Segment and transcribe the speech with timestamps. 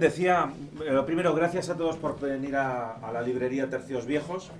[0.00, 0.52] decía,
[0.84, 4.50] eh, lo primero, gracias a todos por venir a, la librería Tercios Viejos.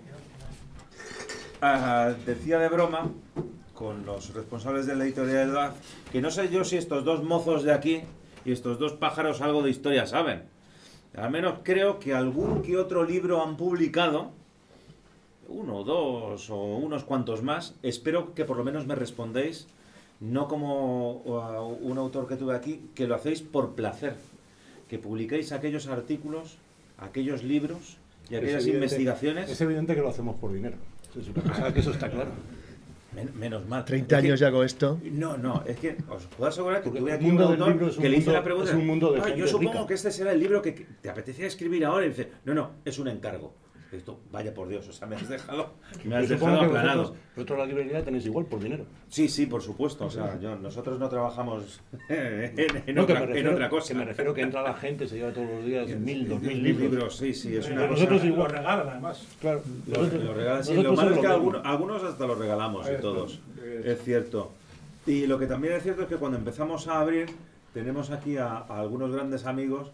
[1.60, 3.10] Ah, decía de broma
[3.74, 5.74] con los responsables de la editorial de Daz
[6.10, 8.02] que no sé yo si estos dos mozos de aquí
[8.44, 10.42] y estos dos pájaros algo de historia saben.
[11.16, 14.32] Al menos creo que algún que otro libro han publicado,
[15.48, 17.74] uno, dos o unos cuantos más.
[17.82, 19.68] Espero que por lo menos me respondéis,
[20.20, 24.16] no como uh, un autor que tuve aquí, que lo hacéis por placer,
[24.92, 26.58] que publiquéis aquellos artículos,
[26.98, 27.96] aquellos libros
[28.28, 29.48] y aquellas evidente- investigaciones.
[29.50, 30.76] Es evidente que lo hacemos por dinero.
[31.10, 32.30] Eso es una cosa que eso está claro.
[33.16, 33.86] Men- menos mal.
[33.86, 35.00] 30 Es años ya con esto.
[35.10, 37.52] No, no, es que os puedo asegurar que Porque tuve el aquí un mundo del
[37.60, 38.70] autor libro es un que le hice mundo- la pregunta.
[38.70, 39.86] es un mundo de "Ah, gente yo supongo rica".
[39.86, 42.04] que este será el libro que que te apetecía escribir ahora.
[42.04, 43.54] Y dice, no, no, es un encargo.
[43.92, 46.98] Esto, vaya por Dios, o sea, me has dejado, me has dejado aplanado.
[47.02, 48.86] vosotros, vosotros la librería tenéis igual por dinero.
[49.08, 50.06] Sí, sí, por supuesto.
[50.06, 53.88] O sea, yo- nosotros no trabajamos en, en No, que otra, en otra cosa.
[53.92, 56.62] Que me refiero que entra la gente, se lleva todos los días mil, dos mil
[56.62, 57.16] Mil libros.
[57.16, 58.00] sí, sí, es una Pero cosa.
[58.04, 58.50] nosotros Lo igual.
[58.50, 59.26] regalan además.
[59.40, 59.62] Claro.
[59.86, 60.70] Lo, nosotros- lo regalan, sí.
[60.70, 63.40] nosotros Lo malo es que algunos, algunos hasta los regalamos y Eso, todos.
[63.62, 64.52] es- Es cierto.
[65.06, 67.26] Y lo que también es cierto es que cuando empezamos a abrir,
[67.74, 69.92] tenemos aquí a, a algunos grandes amigos.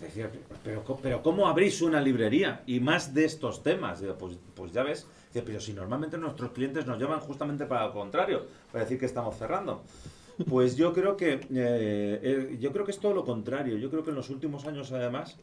[0.00, 0.30] Decía,
[0.64, 2.62] pero, pero ¿cómo abrís una librería?
[2.66, 4.00] Y más de estos temas.
[4.00, 5.06] Digo, pues, pues ya ves.
[5.32, 9.36] Pero si normalmente nuestros clientes nos llaman justamente para lo contrario, para decir que estamos
[9.36, 9.82] cerrando.
[10.48, 13.76] Pues yo creo que eh, eh, yo creo que es todo lo contrario.
[13.76, 15.36] Yo creo que en los últimos años además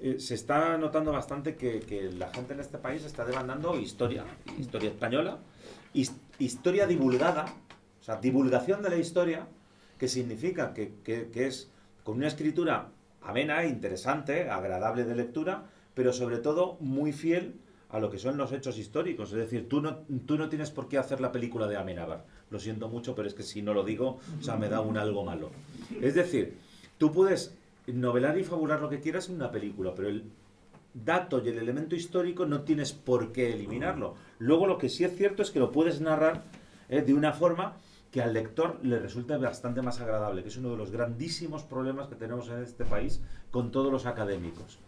[0.00, 4.24] eh, se está notando bastante que, la gente en este país está demandando historia,
[4.58, 5.38] historia española,
[5.92, 7.46] his- historia divulgada,
[8.00, 9.48] o sea, divulgación de la historia,
[9.98, 11.70] que significa que- que es
[12.04, 12.88] con una escritura
[13.22, 17.54] amena, interesante, agradable de lectura, pero sobre todo muy fiel
[17.90, 19.32] a lo que son los hechos históricos.
[19.32, 22.24] Es decir, tú no, tú no tienes por qué hacer la película de Amenábar.
[22.50, 24.96] Lo siento mucho, pero es que si no lo digo, o sea, me da un
[24.96, 25.50] algo malo.
[26.00, 26.56] Es decir,
[26.98, 27.54] tú puedes
[27.86, 30.24] novelar y fabular lo que quieras en una película, pero el
[30.94, 34.14] dato y el elemento histórico no tienes por qué eliminarlo.
[34.38, 36.42] Luego lo que sí es cierto es que lo puedes narrar
[36.88, 37.76] eh, de una forma
[38.10, 42.08] que al lector le resulte bastante más agradable, que es uno de los grandísimos problemas
[42.08, 44.78] que tenemos en este país con todos los académicos,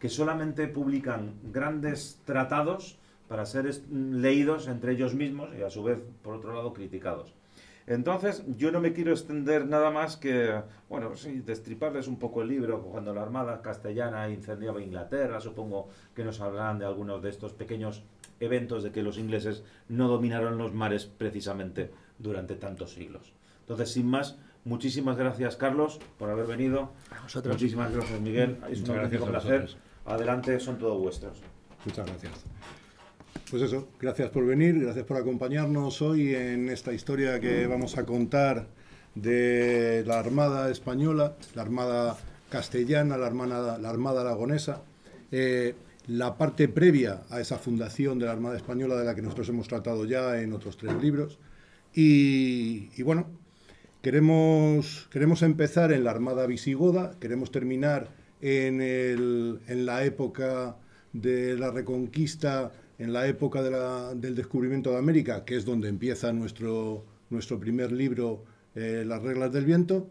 [0.00, 2.98] que solamente publican grandes tratados
[3.28, 7.32] para ser es- leídos entre ellos mismos y a su vez, por otro lado, criticados.
[7.86, 10.54] Entonces, yo no me quiero extender nada más que,
[10.88, 12.80] bueno, sí, destriparles un poco el libro.
[12.82, 18.04] Cuando la Armada Castellana incendiaba Inglaterra, supongo que nos hablarán de algunos de estos pequeños
[18.38, 21.90] eventos de que los ingleses no dominaron los mares precisamente
[22.22, 23.32] durante tantos siglos.
[23.60, 26.92] Entonces, sin más, muchísimas gracias, Carlos, por haber venido.
[27.10, 27.54] A vosotros.
[27.54, 28.58] Muchísimas gracias, Miguel.
[28.70, 29.68] Es un auténtico placer.
[30.06, 31.38] Adelante, son todos vuestros.
[31.84, 32.32] Muchas gracias.
[33.50, 38.04] Pues eso, gracias por venir, gracias por acompañarnos hoy en esta historia que vamos a
[38.04, 38.66] contar
[39.14, 42.16] de la Armada Española, la Armada
[42.48, 44.80] Castellana, la Armada, la Armada Aragonesa,
[45.30, 45.74] eh,
[46.06, 49.68] la parte previa a esa fundación de la Armada Española de la que nosotros hemos
[49.68, 51.38] tratado ya en otros tres libros.
[51.94, 53.26] Y, bueno,
[54.02, 58.10] queremos, queremos empezar en la Armada Visigoda, queremos terminar
[58.40, 60.76] en, el- en la época
[61.12, 63.62] de la Reconquista, en la época
[64.14, 69.52] del descubrimiento de América, que es donde empieza nuestro, nuestro primer libro, eh, Las reglas
[69.52, 70.10] del viento.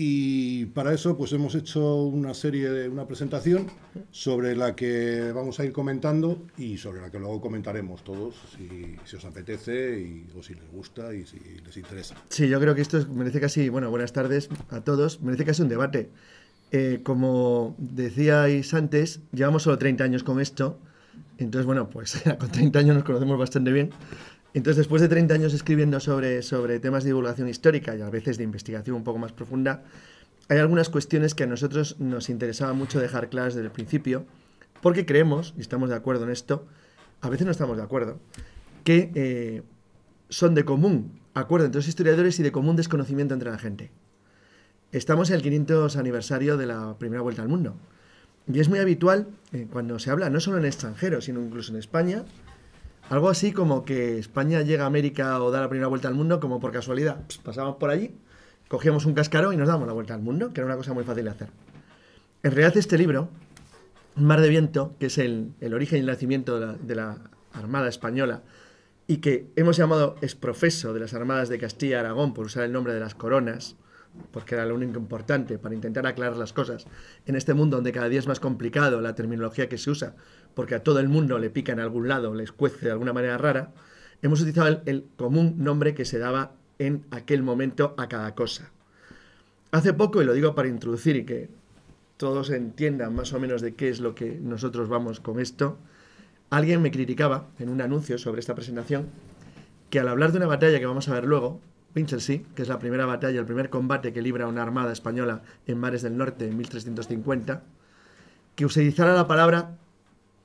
[0.00, 3.66] Y para eso pues hemos hecho una serie, de, una presentación
[4.12, 8.94] sobre la que vamos a ir comentando y sobre la que luego comentaremos todos, si,
[9.04, 12.14] si os apetece y, o si les gusta y si les interesa.
[12.28, 15.62] Sí, yo creo que esto es- merece casi, bueno, buenas tardes a todos, merece casi
[15.62, 16.10] un debate.
[16.70, 20.78] Eh, como decíais antes, llevamos solo 30 años con esto,
[21.38, 23.90] entonces, bueno, pues con 30 años nos conocemos bastante bien.
[24.58, 28.38] Entonces, después de 30 años escribiendo sobre, sobre temas de divulgación histórica y a veces
[28.38, 29.84] de investigación un poco más profunda,
[30.48, 34.26] hay algunas cuestiones que a nosotros nos interesaba mucho dejar claras desde el principio,
[34.82, 36.66] porque creemos, y estamos de acuerdo en esto,
[37.20, 38.18] a veces no estamos de acuerdo,
[38.82, 39.62] que eh,
[40.28, 43.92] son de común acuerdo entre los historiadores y de común desconocimiento entre la gente.
[44.90, 47.76] Estamos en el 500 aniversario de la primera vuelta al mundo.
[48.52, 51.78] Y es muy habitual, eh, cuando se habla, no solo en extranjero, sino incluso en
[51.78, 52.24] España,
[53.10, 56.40] algo así como que España llega a América o da la primera vuelta al mundo
[56.40, 57.26] como por casualidad.
[57.26, 58.14] Pss, pasamos por allí,
[58.68, 61.04] cogíamos un cascarón y nos damos la vuelta al mundo, que era una cosa muy
[61.04, 61.48] fácil de hacer.
[62.42, 63.28] En realidad este libro,
[64.14, 67.18] Mar de Viento, que es el, el origen y el nacimiento de la, de la
[67.52, 68.42] Armada Española,
[69.06, 72.72] y que hemos llamado exprofeso de las Armadas de Castilla y Aragón por usar el
[72.72, 73.76] nombre de las coronas,
[74.30, 76.86] porque era lo único importante para intentar aclarar las cosas
[77.26, 80.14] en este mundo donde cada día es más complicado la terminología que se usa,
[80.54, 83.38] porque a todo el mundo le pica en algún lado, les cuece de alguna manera
[83.38, 83.72] rara,
[84.22, 88.70] hemos utilizado el, el común nombre que se daba en aquel momento a cada cosa.
[89.70, 91.50] Hace poco, y lo digo para introducir y que
[92.16, 95.78] todos entiendan más o menos de qué es lo que nosotros vamos con esto,
[96.50, 99.06] alguien me criticaba en un anuncio sobre esta presentación
[99.90, 101.60] que al hablar de una batalla que vamos a ver luego,
[101.98, 105.78] Winchelsea, que es la primera batalla, el primer combate que libra una armada española en
[105.78, 107.62] mares del norte en 1350,
[108.54, 109.76] que utilizara la palabra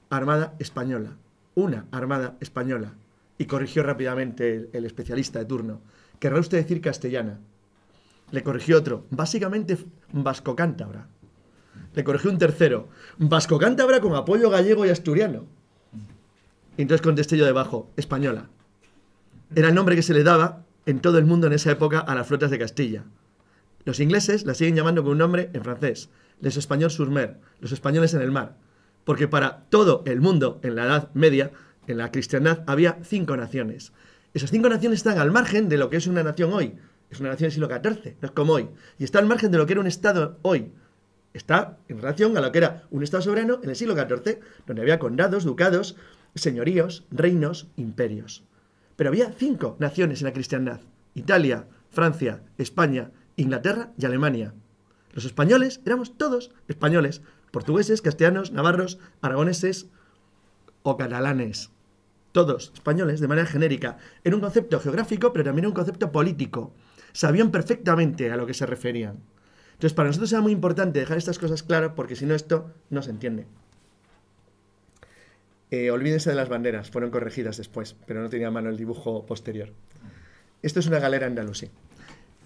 [0.09, 1.11] armada española,
[1.53, 2.93] una armada española,
[3.37, 5.81] y corrigió rápidamente el, el especialista de turno.
[6.19, 7.39] Querrá usted decir castellana.
[8.31, 9.77] Le corrigió otro, básicamente
[10.11, 11.07] vasco-cántabra.
[11.93, 12.89] Le corrigió un tercero,
[13.19, 15.45] vasco-cántabra con apoyo gallego y asturiano.
[16.77, 18.49] Y entonces contesté yo debajo, española.
[19.55, 22.15] Era el nombre que se le daba en todo el mundo en esa época a
[22.15, 23.03] las flotas de Castilla.
[23.85, 26.09] Los ingleses la siguen llamando con un nombre en francés,
[26.39, 28.57] les españols sur mer, los españoles en el mar,
[29.03, 31.51] porque para todo el mundo en la Edad Media,
[31.87, 33.91] en la cristiandad, había cinco naciones.
[34.33, 36.75] Esas cinco naciones están al margen de lo que es una nación hoy.
[37.11, 38.69] Es una nación del siglo XIV, no es como hoy.
[38.97, 40.71] Y está al margen de lo que era un Estado hoy.
[41.33, 44.81] Está en relación a lo que era un Estado soberano en el siglo XIV, donde
[44.81, 45.95] había condados, ducados,
[46.35, 48.43] señoríos, reinos, imperios.
[48.95, 50.81] Pero había cinco naciones en la cristiandad.
[51.15, 54.53] Italia, Francia, España, Inglaterra y Alemania.
[55.13, 59.87] Los españoles éramos todos españoles, portugueses, castellanos, navarros, aragoneses
[60.81, 61.69] o catalanes.
[62.31, 66.73] Todos españoles de manera genérica, en un concepto geográfico, pero también un concepto político.
[67.11, 69.19] Sabían perfectamente a lo que se referían.
[69.73, 73.03] Entonces, para nosotros era muy importante dejar estas cosas claras porque si no esto no
[73.03, 73.45] se entiende.
[75.73, 79.25] Eh, olvídense de las banderas, fueron corregidas después, pero no tenía a mano el dibujo
[79.25, 79.69] posterior.
[80.61, 81.71] Esto es una galera andalusí.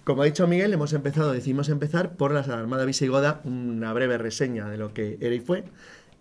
[0.04, 4.70] Como ha dicho Miguel, hemos empezado, decidimos empezar por la Armada Visigoda, una breve reseña
[4.70, 5.64] de lo que era y fue,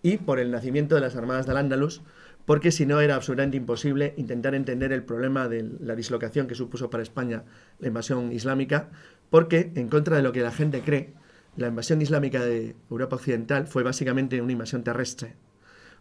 [0.04, 2.02] y por el nacimiento de las Armadas del Andalus,
[2.46, 6.90] porque si no era absolutamente imposible intentar entender el problema de la dislocación que supuso
[6.90, 7.46] para España
[7.80, 8.90] la invasión islámica,
[9.30, 11.14] porque en contra de lo que la gente cree,
[11.56, 15.36] la invasión islámica de Europa Occidental fue básicamente una invasión terrestre,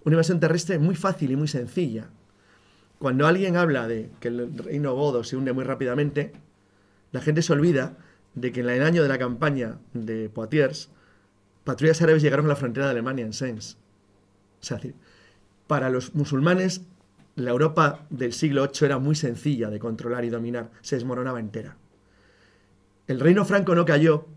[0.07, 2.09] una invasión terrestre muy fácil y muy sencilla.
[3.01, 6.33] Cuando alguien habla de que el reino godo se hunde muy rápidamente,
[7.11, 7.99] la gente se olvida
[8.35, 10.91] de que en el año de la campaña de Poitiers,
[11.65, 13.79] patrullas árabes llegaron a la frontera de Alemania en Sens.
[14.63, 14.81] O sea,
[15.67, 16.83] para los musulmanes,
[17.35, 21.79] la Europa del siglo VIII era muy sencilla de controlar y dominar, se desmoronaba entera.
[23.09, 24.29] El reino franco no cayó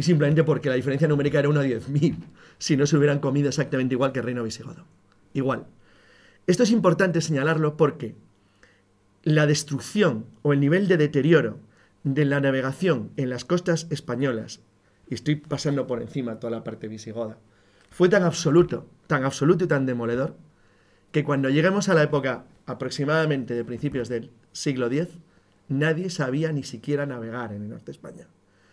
[0.00, 2.16] simplemente porque la diferencia numérica era 1 a 10.000,
[2.56, 4.86] si no se hubieran comido exactamente igual que el reino visigodo
[5.32, 5.66] igual.
[6.46, 8.14] Esto es importante señalarlo porque
[9.22, 11.58] la destrucción o el nivel de deterioro
[12.02, 14.60] de la navegación en las costas españolas,
[15.08, 17.38] y estoy pasando por encima toda la parte visigoda,
[17.90, 20.36] fue tan absoluto, tan absoluto y tan demoledor,
[21.12, 25.08] que cuando lleguemos a la época aproximadamente de principios del siglo X,
[25.68, 28.28] nadie sabía ni siquiera navegar en el norte de España.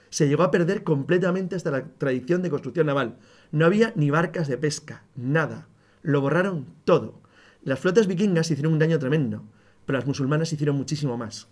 [0.10, 3.18] Se llegó a perder completamente hasta la tradición de construcción naval.
[3.52, 5.68] No había ni barcas de pesca, nada.
[6.08, 7.20] Lo borraron todo.
[7.66, 9.44] Las flotas vikingas hicieron un daño tremendo,
[9.86, 11.50] pero las musulmanas hicieron muchísimo más.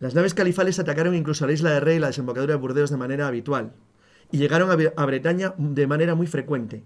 [0.00, 2.88] Las naves califales atacaron incluso a la isla de Rey y la desembocadura de Burdeos
[2.88, 3.74] de manera habitual,
[4.32, 6.84] y llegaron a, Bretaña de manera muy frecuente.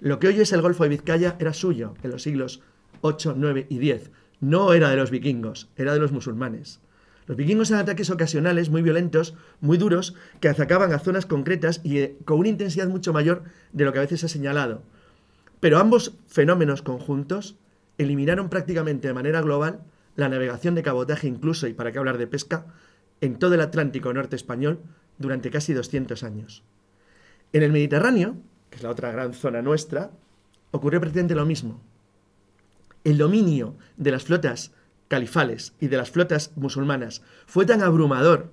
[0.00, 2.60] Lo que hoy es el Golfo de Vizcaya era suyo en los siglos
[3.02, 4.10] 8, 9 y 10.
[4.40, 6.80] No era de los vikingos, era de los musulmanes.
[7.26, 11.98] Los vikingos eran ataques ocasionales, muy violentos, muy duros, que atacaban a zonas concretas y
[11.98, 14.82] eh, con una intensidad mucho mayor de lo que a veces se ha señalado.
[15.62, 17.54] Pero ambos fenómenos conjuntos
[17.96, 19.84] eliminaron prácticamente de manera global
[20.16, 22.66] la navegación de cabotaje incluso, y para qué hablar de pesca,
[23.20, 24.80] en todo el Atlántico norte español
[25.18, 26.64] durante casi 200 años.
[27.52, 28.34] En el Mediterráneo,
[28.70, 30.10] que es la otra gran zona nuestra,
[30.72, 31.80] ocurrió prácticamente lo mismo.
[33.04, 34.72] El dominio de las flotas
[35.06, 38.50] califales y de las flotas musulmanas fue tan abrumador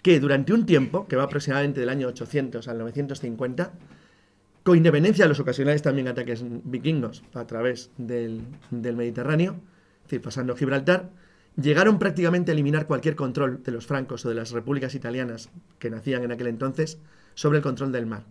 [0.00, 3.72] que durante un tiempo, que va aproximadamente del año 800 al 950,
[4.66, 8.42] con independencia de los ocasionales también ataques vikingos a través del,
[8.72, 9.60] Mediterráneo,
[9.98, 11.10] es decir, pasando Gibraltar,
[11.54, 15.88] llegaron prácticamente a eliminar cualquier control de los francos o de las repúblicas italianas que
[15.88, 16.98] nacían en aquel entonces
[17.34, 18.24] sobre el control del mar.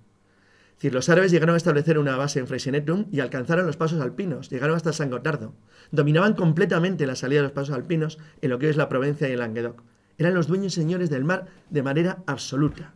[0.72, 4.02] Es decir, los árabes llegaron a establecer una base en Freycinetum y alcanzaron los pasos
[4.02, 5.54] alpinos, llegaron hasta San Gotardo.
[5.92, 9.32] Dominaban completamente la salida de los pasos alpinos en lo que es la Provencia y
[9.32, 9.84] el Languedoc.
[10.18, 12.94] Eran los dueños y señores del mar de manera absoluta.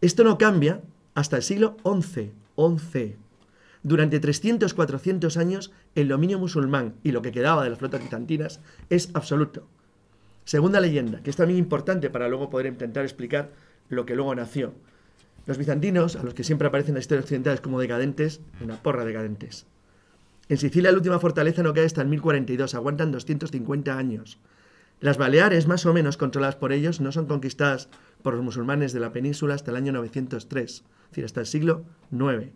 [0.00, 0.80] Esto no cambia
[1.16, 2.30] hasta el siglo XI.
[2.56, 3.16] XI.
[3.82, 9.10] Durante 300-400 años, el dominio musulmán y lo que quedaba de las flotas bizantinas es
[9.14, 9.66] absoluto.
[10.44, 13.50] Segunda leyenda, que es también importante para luego poder intentar explicar
[13.88, 14.74] lo que luego nació.
[15.46, 19.06] Los bizantinos, a los que siempre aparecen en la historia occidental como decadentes, una porra
[19.06, 19.66] decadentes.
[20.50, 24.38] En Sicilia la última fortaleza no cae hasta el 1042, aguantan 250 años.
[25.00, 27.88] Las Baleares, más o menos controladas por ellos, no son conquistadas
[28.22, 31.84] por los musulmanes de la península hasta el año 903, es decir, hasta el siglo
[32.10, 32.50] IX,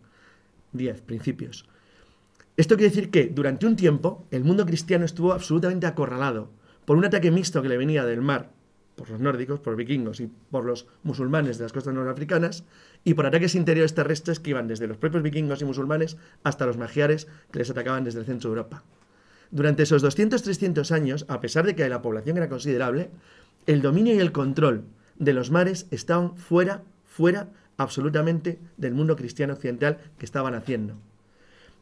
[0.72, 1.68] 10, principios.
[2.56, 6.50] Esto quiere decir que durante un tiempo el mundo cristiano estuvo absolutamente acorralado
[6.84, 8.50] por un ataque mixto que le venía del mar,
[8.96, 12.64] por los nórdicos, por vikingos y por los musulmanes de las costas norafricanas,
[13.02, 16.76] y por ataques interiores terrestres que iban desde los propios vikingos y musulmanes hasta los
[16.76, 18.84] magiares que les atacaban desde el centro de Europa.
[19.50, 23.10] Durante esos 200-300 años, a pesar de que la población era considerable,
[23.66, 24.84] el dominio y el control
[25.20, 30.94] de los mares estaban fuera, fuera absolutamente del mundo cristiano occidental que estaban haciendo.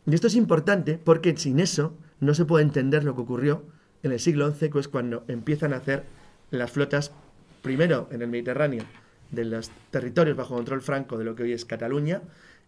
[0.06, 3.62] Y esto es importante porque sin eso no se puede entender lo que ocurrió
[4.02, 6.04] en el siglo XI, que es cuando empiezan a hacer
[6.50, 7.12] las flotas,
[7.62, 8.84] primero en el Mediterráneo,
[9.30, 12.22] de los territorios bajo control franco de lo que hoy es Cataluña,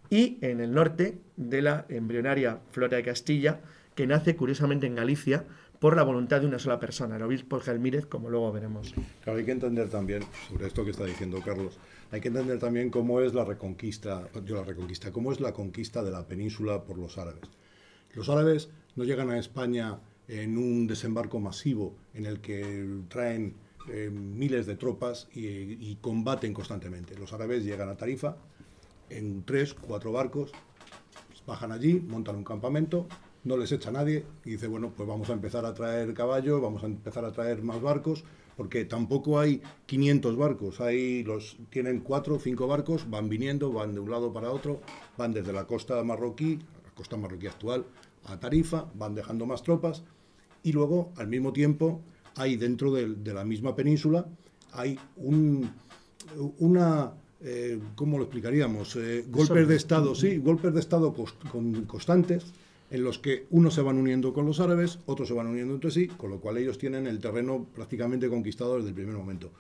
[0.09, 3.61] y en el norte de la embrionaria flota de Castilla,
[3.95, 5.45] que nace curiosamente en Galicia
[5.81, 8.95] por la voluntad de una sola persona, el obispo Gelmírez, como luego veremos.
[9.25, 11.79] Hay que entender también, sobre esto que está diciendo Carlos,
[12.13, 16.05] hay que entender también cómo es la reconquista, yo la reconquista, cómo es la conquista
[16.05, 17.49] de la península por los árabes.
[18.15, 23.55] Los árabes no llegan a España en un desembarco masivo en el que traen
[23.89, 27.17] eh, miles de tropas y, y, combaten constantemente.
[27.19, 28.37] Los árabes llegan a Tarifa
[29.09, 30.53] en tres, cuatro barcos,
[31.47, 33.09] bajan allí, montan un campamento,
[33.45, 36.83] no les echa nadie y dice, bueno, pues vamos a empezar a traer caballos, vamos
[36.83, 38.25] a empezar a traer más barcos,
[38.57, 43.95] porque tampoco hay 500 barcos, hay los tienen cuatro o cinco barcos, van viniendo, van
[43.95, 44.81] de un lado para otro,
[45.17, 47.87] van desde la costa marroquí, la costa marroquí actual,
[48.25, 50.03] a Tarifa, van dejando más tropas
[50.63, 52.03] y luego al mismo tiempo
[52.37, 54.27] hay dentro de, de la misma península
[54.73, 55.71] hay un,
[56.59, 58.97] una eh, ¿cómo lo explicaríamos?
[58.97, 61.15] Eh, golpes de Estado, sí, golpes de Estado
[61.51, 62.45] con, constantes
[62.91, 65.91] en los que unos se van uniendo con los árabes, otros se van uniendo entre
[65.91, 69.51] sí, con lo cual ellos tienen el terreno prácticamente conquistado desde el primer momento.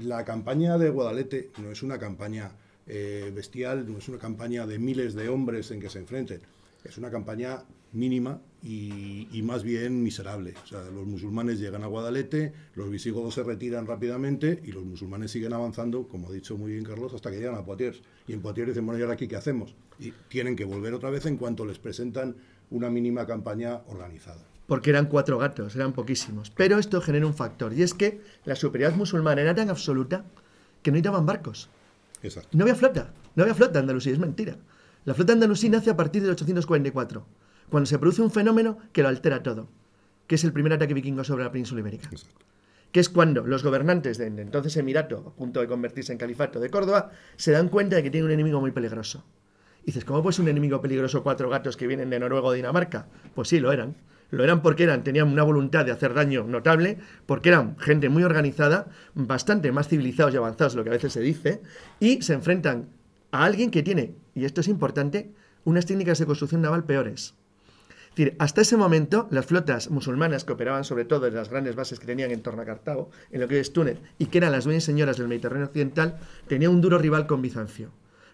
[0.00, 2.52] La campaña de Guadalete no es una campaña
[2.86, 6.40] eh, bestial, no es una campaña de miles de hombres en que se enfrenten,
[6.84, 10.54] es una campaña mínima y, más bien miserable.
[10.62, 15.30] O sea, los musulmanes llegan a Guadalete, los visigodos se retiran rápidamente y los musulmanes
[15.30, 18.02] siguen avanzando, como ha dicho muy bien Carlos, hasta que llegan a Poitiers.
[18.26, 19.74] Y en Poitiers dicen, bueno, ¿y ahora aquí qué hacemos?
[19.98, 22.36] Y tienen que volver otra vez en cuanto les presentan
[22.70, 24.42] una mínima campaña organizada.
[24.66, 26.50] Porque eran cuatro gatos, eran poquísimos.
[26.50, 30.24] Pero esto genera un factor, y es que la superioridad musulmana era tan absoluta
[30.82, 31.70] que no necesitaban barcos.
[32.22, 32.50] Exacto.
[32.52, 34.56] No había flota, no había flota en Andalucía, es mentira.
[35.04, 37.24] La flota andalusí nace a partir de 844
[37.70, 39.68] cuando se produce un fenómeno que lo altera todo,
[40.26, 42.10] que es el primer ataque vikingo sobre la península ibérica.
[42.92, 46.70] Que es cuando los gobernantes de entonces Emirato, a punto de convertirse en califato de
[46.70, 49.24] Córdoba, se dan cuenta de que tienen un enemigo muy peligroso.
[49.84, 53.06] Dices, ¿cómo puede ser un enemigo peligroso cuatro gatos que vienen de Noruega o Dinamarca?
[53.34, 53.96] Pues sí, lo eran.
[54.30, 58.22] Lo eran porque eran, tenían una voluntad de hacer daño notable, porque eran gente muy
[58.24, 61.62] organizada, bastante más civilizados y avanzados, lo que a veces se dice,
[61.98, 62.90] y se enfrentan
[63.30, 65.32] a alguien que tiene, y esto es importante,
[65.64, 67.34] unas técnicas de construcción naval peores
[68.18, 72.00] decir, hasta ese momento, las flotas musulmanas que operaban sobre todo en las grandes bases
[72.00, 74.64] que tenían en torno a Cartago, en lo que es Túnez, y que eran las
[74.64, 76.18] dueñas señoras del Mediterráneo occidental,
[76.48, 77.90] tenían un duro rival con Bizancio.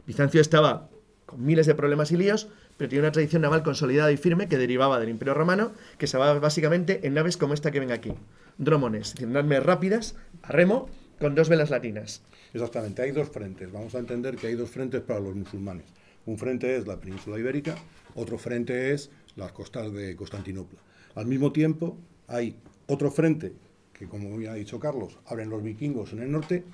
[0.06, 0.88] Bizancio estaba
[1.26, 4.58] con miles de problemas y líos, pero tenía una tradición naval consolidada y firme que
[4.58, 8.12] derivaba del Imperio Romano, que se basaba básicamente en naves como esta que ven aquí.
[8.58, 10.88] Dromones, naves rápidas, a remo,
[11.20, 12.22] con dos velas latinas.
[12.52, 13.72] Exactamente, hay dos frentes.
[13.72, 15.86] Vamos a entender que hay dos frentes para los musulmanes.
[16.26, 17.74] Un frente es la península ibérica,
[18.14, 20.78] otro frente es las costas de Constantinopla.
[21.14, 23.52] Al mismo tiempo, hay otro frente
[23.92, 26.64] que, como ya ha dicho Carlos, abren los vikingos en el norte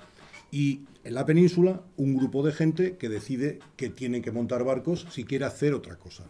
[0.51, 5.07] y en la península un grupo de gente que decide que tienen que montar barcos
[5.09, 6.25] si quiere hacer otra cosa.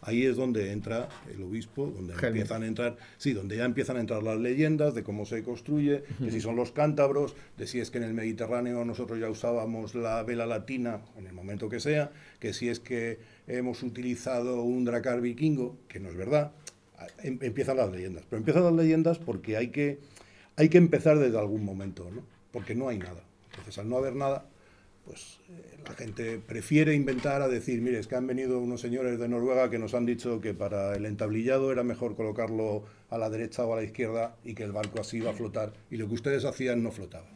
[0.00, 4.00] Ahí es donde entra el obispo, donde empiezan a entrar, sí, donde ya empiezan a
[4.00, 7.90] entrar las leyendas de cómo se construye, de si son los cántabros, de si es
[7.90, 12.12] que en el Mediterráneo nosotros ya usábamos la vela latina en el momento que sea,
[12.38, 16.52] que si es que hemos utilizado un dracar vikingo, que no es verdad,
[17.22, 18.24] em, empiezan las leyendas.
[18.28, 20.00] Pero empiezan las leyendas porque hay que,
[20.56, 22.22] hay que empezar desde algún momento, ¿no?
[22.54, 23.24] porque no hay nada.
[23.54, 24.46] Entonces, al no haber nada,
[25.04, 29.18] pues eh, la gente prefiere inventar a decir, mire, es que han venido unos señores
[29.18, 33.30] de Noruega que nos han dicho que para el entablillado era mejor colocarlo a la
[33.30, 36.08] derecha o a la izquierda y que el barco así iba a flotar, y lo
[36.08, 37.26] que ustedes hacían no flotaba.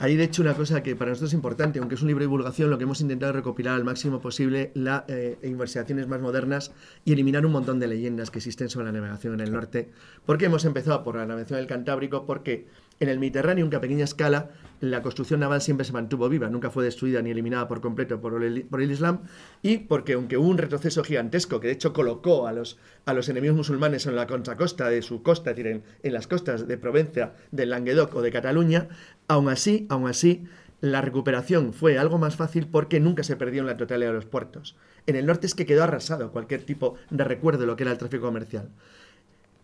[0.00, 2.26] Hay de hecho una cosa que para nosotros es importante, aunque es un libro de
[2.26, 6.70] divulgación, lo que hemos intentado es recopilar al máximo posible las eh, investigaciones más modernas
[7.04, 9.90] y eliminar un montón de leyendas que existen sobre la navegación en el norte.
[10.24, 12.26] ¿Por qué hemos empezado por la navegación del Cantábrico?
[12.26, 12.68] Porque
[13.00, 16.70] en el Mediterráneo, aunque a pequeña escala, la construcción naval siempre se mantuvo viva, nunca
[16.70, 19.20] fue destruida ni eliminada por completo por el, Islam,
[19.62, 23.28] y porque aunque hubo un retroceso gigantesco que de hecho colocó a los, a los
[23.28, 27.70] enemigos musulmanes en la contracosta de su costa, decir, en, las costas de Provencia, del
[27.70, 28.88] Languedoc o de Cataluña,
[29.26, 30.44] aún así, aún así,
[30.80, 34.26] la recuperación fue algo más fácil porque nunca se perdió en la totalidad de los
[34.26, 34.76] puertos.
[35.06, 37.92] En el norte es que quedó arrasado cualquier tipo de recuerdo de lo que era
[37.92, 38.70] el tráfico comercial.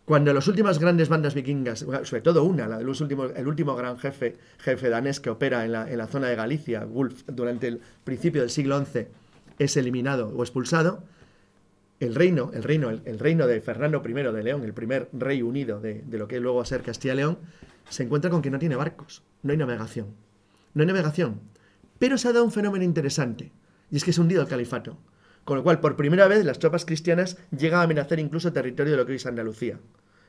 [0.05, 4.91] Cuando las últimas grandes bandas vikingas, sobre todo una, la el último gran jefe, jefe
[4.91, 9.07] danés que opera en la, zona de Galicia, Wolf, durante el principio del siglo XI,
[9.59, 11.05] es eliminado o expulsado,
[12.01, 15.81] el reino, el reino, el reino de Fernando I de León, el primer rey unido
[15.81, 17.39] de, de lo que luego va a ser Castilla y León,
[17.89, 20.09] se encuentra con que no tiene barcos, no hay navegación.
[20.75, 21.41] No hay navegación.
[21.99, 23.53] Pero se ha dado un fenómeno interesante,
[23.91, 24.99] y es que se ha hundido el califato.
[25.45, 28.99] Con lo cual, por primera vez, las tropas cristianas llegan a amenazar incluso territorio de
[28.99, 29.75] lo que hoy es Andalucía.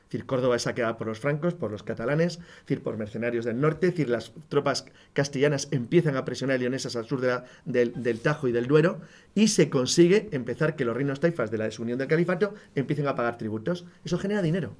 [0.06, 3.44] Es decir, Córdoba es saqueada por los francos, por los catalanes, es decir, por mercenarios
[3.44, 8.20] del norte, es decir, las tropas castellanas empiezan a presionar leonesas al sur del, del,
[8.20, 9.00] Tajo y del Duero,
[9.34, 13.16] y se consigue empezar que los reinos taifas de la desunión del califato empiecen a
[13.16, 13.84] pagar tributos.
[14.04, 14.76] Eso genera dinero.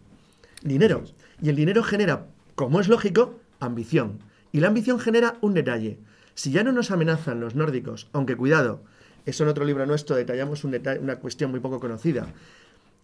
[0.62, 1.02] Dinero.
[1.43, 4.21] Y el dinero genera, como es lógico, ambición.
[4.52, 5.99] Y la ambición genera un detalle.
[6.35, 8.85] Si ya no nos amenazan los nórdicos, aunque cuidado,
[9.26, 12.33] eso en otro libro nuestro detallamos un una cuestión muy poco conocida,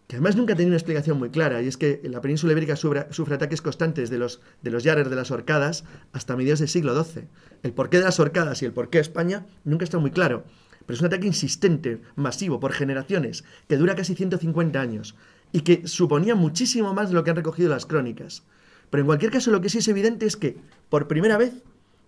[0.07, 3.35] que además nunca tenido una explicación muy clara, y es que la península ibérica sufre,
[3.35, 7.25] ataques constantes de los, de yares de las horcadas hasta mediados del siglo XII.
[7.63, 10.45] El porqué de las horcadas y el porqué de España nunca está muy claro,
[10.87, 15.17] pero es un ataque insistente, masivo, por generaciones, que dura casi 150 años,
[15.51, 18.43] y que suponía muchísimo más de lo que han recogido las crónicas.
[18.91, 20.59] Pero en cualquier caso, lo que sí es evidente es que,
[20.91, 21.63] por primera vez,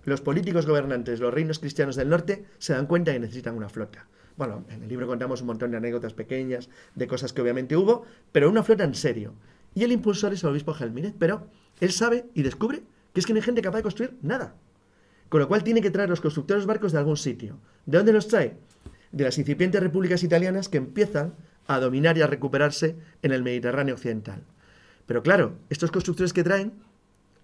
[0.04, 4.06] los políticos gobernantes, los reinos cristianos del norte, se dan cuenta que necesitan una flota.
[4.36, 8.04] Bueno, en el libro contamos un montón de anécdotas pequeñas, de cosas que obviamente hubo,
[8.32, 9.34] pero una flota en serio.
[9.74, 11.46] Y el impulsor es el obispo Gelmírez, pero
[11.80, 12.82] él sabe y descubre
[13.12, 14.56] que es que no hay gente capaz de construir nada.
[15.28, 17.58] Con lo cual tiene que traer los constructores barcos de algún sitio.
[17.86, 18.56] ¿De dónde los trae?
[19.12, 21.34] De las incipientes repúblicas italianas que empiezan
[21.66, 24.42] a dominar y a recuperarse en el Mediterráneo occidental.
[25.06, 26.72] Pero claro, estos constructores que traen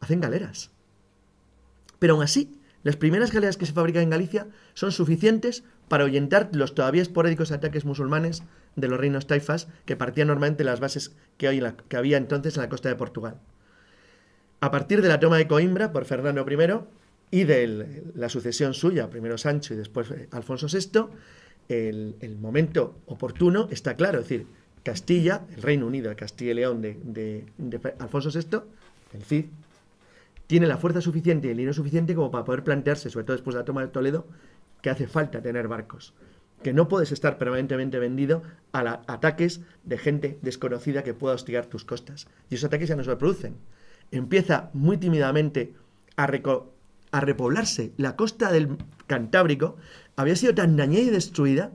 [0.00, 0.70] hacen galeras.
[2.00, 2.50] Pero aún así,
[2.82, 7.52] las primeras galeras que se fabrican en Galicia son suficientes para ahuyentar los todavía esporádicos
[7.52, 8.42] ataques musulmanes
[8.74, 12.88] de los reinos taifas que partían normalmente las bases que, había entonces en la costa
[12.88, 13.36] de Portugal.
[14.60, 19.10] A partir de la toma de Coimbra por Fernando I y de la sucesión suya,
[19.10, 21.06] primero Sancho y después Alfonso VI,
[21.68, 24.46] el, momento oportuno está claro, es decir,
[24.82, 28.62] Castilla, el Reino Unido, Castilla y León de, de, de Alfonso VI,
[29.12, 29.46] el Cid,
[30.50, 33.54] tiene la fuerza suficiente y el dinero suficiente como para poder plantearse, sobre todo después
[33.54, 34.26] de la toma de Toledo,
[34.82, 36.12] que hace falta tener barcos.
[36.64, 41.84] Que no puedes estar permanentemente vendido a ataques de gente desconocida que pueda hostigar tus
[41.84, 42.26] costas.
[42.50, 43.58] Y esos ataques ya no se producen.
[44.10, 45.72] Empieza muy tímidamente
[46.16, 49.76] a, a repoblarse la costa del Cantábrico.
[50.16, 51.70] Había sido tan dañada y destruida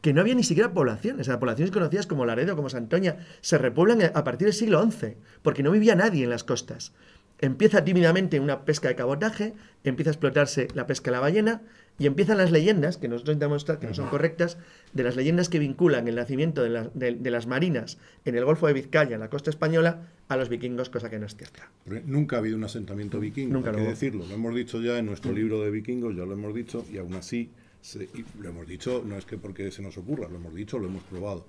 [0.00, 1.20] que no había ni siquiera poblaciones.
[1.20, 5.18] O sea, poblaciones conocidas como Laredo, como Santoña, se repoblan a partir del siglo XI,
[5.42, 6.92] porque no vivía nadie en las costas.
[7.40, 11.62] Empieza tímidamente una pesca de cabotaje, empieza a explotarse la pesca de la ballena
[11.96, 14.58] y empiezan las leyendas, que nosotros intentamos mostrar que no son correctas,
[14.92, 18.44] de las leyendas que vinculan el nacimiento de, la, de, de, las marinas en el
[18.44, 21.70] Golfo de Vizcaya, en la costa española, a los vikingos, cosa que no es cierta.
[21.84, 23.90] Pero nunca ha habido un asentamiento vikingo, Nunca hay lo que hubo.
[23.90, 24.26] decirlo.
[24.26, 27.14] Lo hemos dicho ya en nuestro libro de vikingos, ya lo hemos dicho, y aún
[27.14, 30.54] así, se- y lo hemos dicho, no es que porque se nos ocurra, lo hemos
[30.54, 31.46] dicho, lo hemos probado.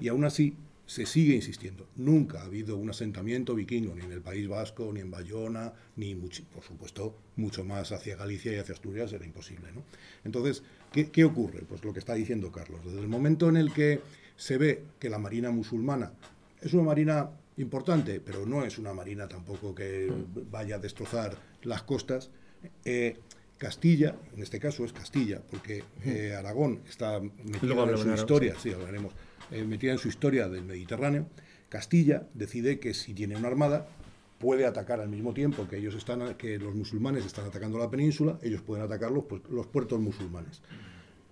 [0.00, 0.54] Y aún así,
[0.88, 1.86] se sigue insistiendo.
[1.96, 6.14] Nunca ha habido un asentamiento vikingo, ni en el País Vasco, ni en Bayona, ni,
[6.14, 9.70] por supuesto, mucho más hacia Galicia y hacia Asturias era imposible.
[9.74, 9.82] ¿no?
[10.24, 11.60] Entonces, ¿qué, qué ocurre?
[11.68, 12.80] Pues lo que está diciendo Carlos.
[12.86, 14.00] Desde el momento en el que
[14.36, 16.10] se ve que la marina musulmana
[16.62, 20.10] es una marina importante, pero no es una marina tampoco que
[20.50, 22.30] vaya a destrozar las costas,
[22.86, 23.18] eh,
[23.58, 28.54] Castilla, en este caso es Castilla, porque eh, Aragón está metida Luego en su historia,
[28.58, 29.12] sí, hablaremos,
[29.50, 31.26] eh, metida en su historia del Mediterráneo.
[31.68, 33.88] Castilla decide que si tiene una armada
[34.38, 38.38] puede atacar al mismo tiempo que ellos están, que los musulmanes están atacando la península,
[38.42, 40.62] ellos pueden atacar los, los puertos musulmanes.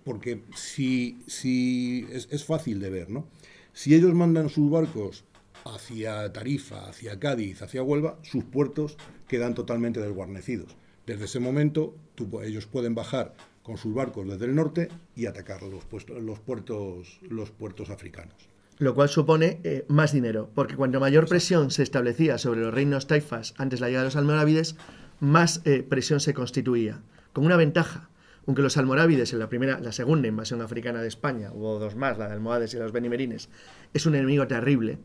[0.03, 3.27] Porque si, si es, es fácil de ver, ¿no?
[3.73, 5.25] Si ellos mandan sus barcos
[5.65, 10.75] hacia Tarifa, hacia Cádiz, hacia Huelva, sus puertos quedan totalmente desguarnecidos.
[11.05, 11.95] Desde ese momento,
[12.43, 13.33] ellos pueden bajar
[13.67, 18.33] con sus barcos desde el norte y atacar los, puestos, los, puertos, los puertos africanos.
[18.79, 23.07] Lo cual supone eh, más dinero, porque cuanto mayor presión se establecía sobre los reinos
[23.07, 24.77] taifas antes de la llegada de los almorávides,
[25.19, 27.01] más eh, presión se constituía.
[27.33, 28.09] Con una ventaja,
[28.47, 32.17] aunque los almorávides en la primera, la segunda invasión africana de España, hubo dos más,
[32.17, 33.49] la de almohades y los benimerines,
[33.93, 34.97] es un enemigo terrible,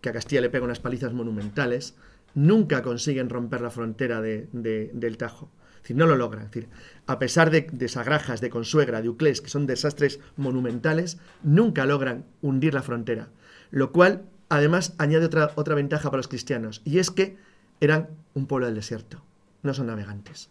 [0.00, 1.94] que a Castilla le pega unas palizas monumentales,
[2.34, 5.50] nunca consiguen romper la frontera de- de- del Tajo.
[5.88, 6.44] Decir, no lo logran.
[6.44, 6.68] Es decir,
[7.06, 12.26] a pesar de, de Sagrajas, de Consuegra, de Uclés, que son desastres monumentales, nunca logran
[12.42, 13.30] hundir la frontera.
[13.70, 17.38] Lo cual, además, añade otra, otra ventaja para los cristianos, y es que
[17.80, 19.22] eran un pueblo del desierto,
[19.62, 20.50] no son navegantes.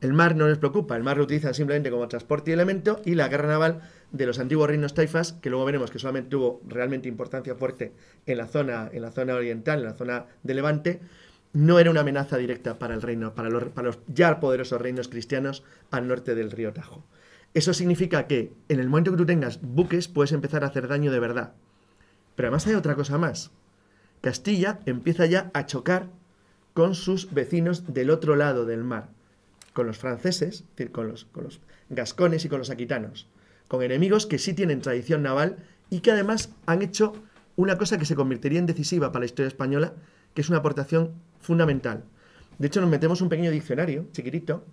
[0.00, 3.16] El mar no les preocupa, el mar lo utilizan simplemente como transporte y elemento y
[3.16, 7.08] la guerra naval de los antiguos reinos taifas, que luego veremos que solamente tuvo realmente
[7.08, 7.92] importancia fuerte
[8.24, 11.00] en la zona, en la zona oriental, en la zona de Levante,
[11.54, 15.08] no era una amenaza directa para el reino, para los, para los ya poderosos reinos
[15.08, 17.04] cristianos al norte del río Tajo.
[17.54, 21.12] Eso significa que en el momento que tú tengas buques puedes empezar a hacer daño
[21.12, 21.54] de verdad.
[22.34, 23.52] Pero además hay otra cosa más.
[24.20, 26.08] Castilla empieza ya a chocar
[26.74, 29.10] con sus vecinos del otro lado del mar,
[29.72, 33.28] con los franceses, es decir, con los, con los gascones y con los aquitanos,
[33.68, 37.12] con enemigos que sí tienen tradición naval y que además han hecho
[37.54, 39.92] una cosa que se convertiría en decisiva para la historia española,
[40.34, 41.12] que es una aportación
[41.44, 42.04] fundamental.
[42.58, 44.64] De hecho, nos metemos un pequeño diccionario, chiquitito.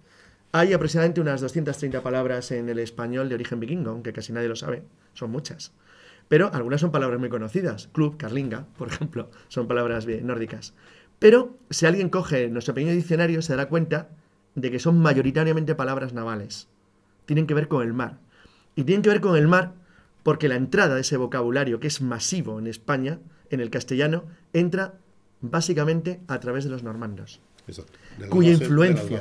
[0.51, 4.55] Hay aproximadamente unas 230 palabras en el español de origen vikingo, aunque casi nadie lo
[4.55, 5.71] sabe, son muchas.
[6.27, 7.89] Pero algunas son palabras muy conocidas.
[7.91, 10.73] Club, carlinga, por ejemplo, son palabras nórdicas.
[11.19, 14.09] Pero si alguien coge nuestro pequeño diccionario, se dará cuenta
[14.55, 16.67] de que son mayoritariamente palabras navales.
[17.25, 18.19] Tienen que ver con el mar.
[18.75, 19.73] Y tienen que ver con el mar
[20.23, 24.95] porque la entrada de ese vocabulario, que es masivo en España, en el castellano, entra
[25.41, 27.97] básicamente a través de los normandos Exacto.
[28.29, 29.19] Cuya influencia,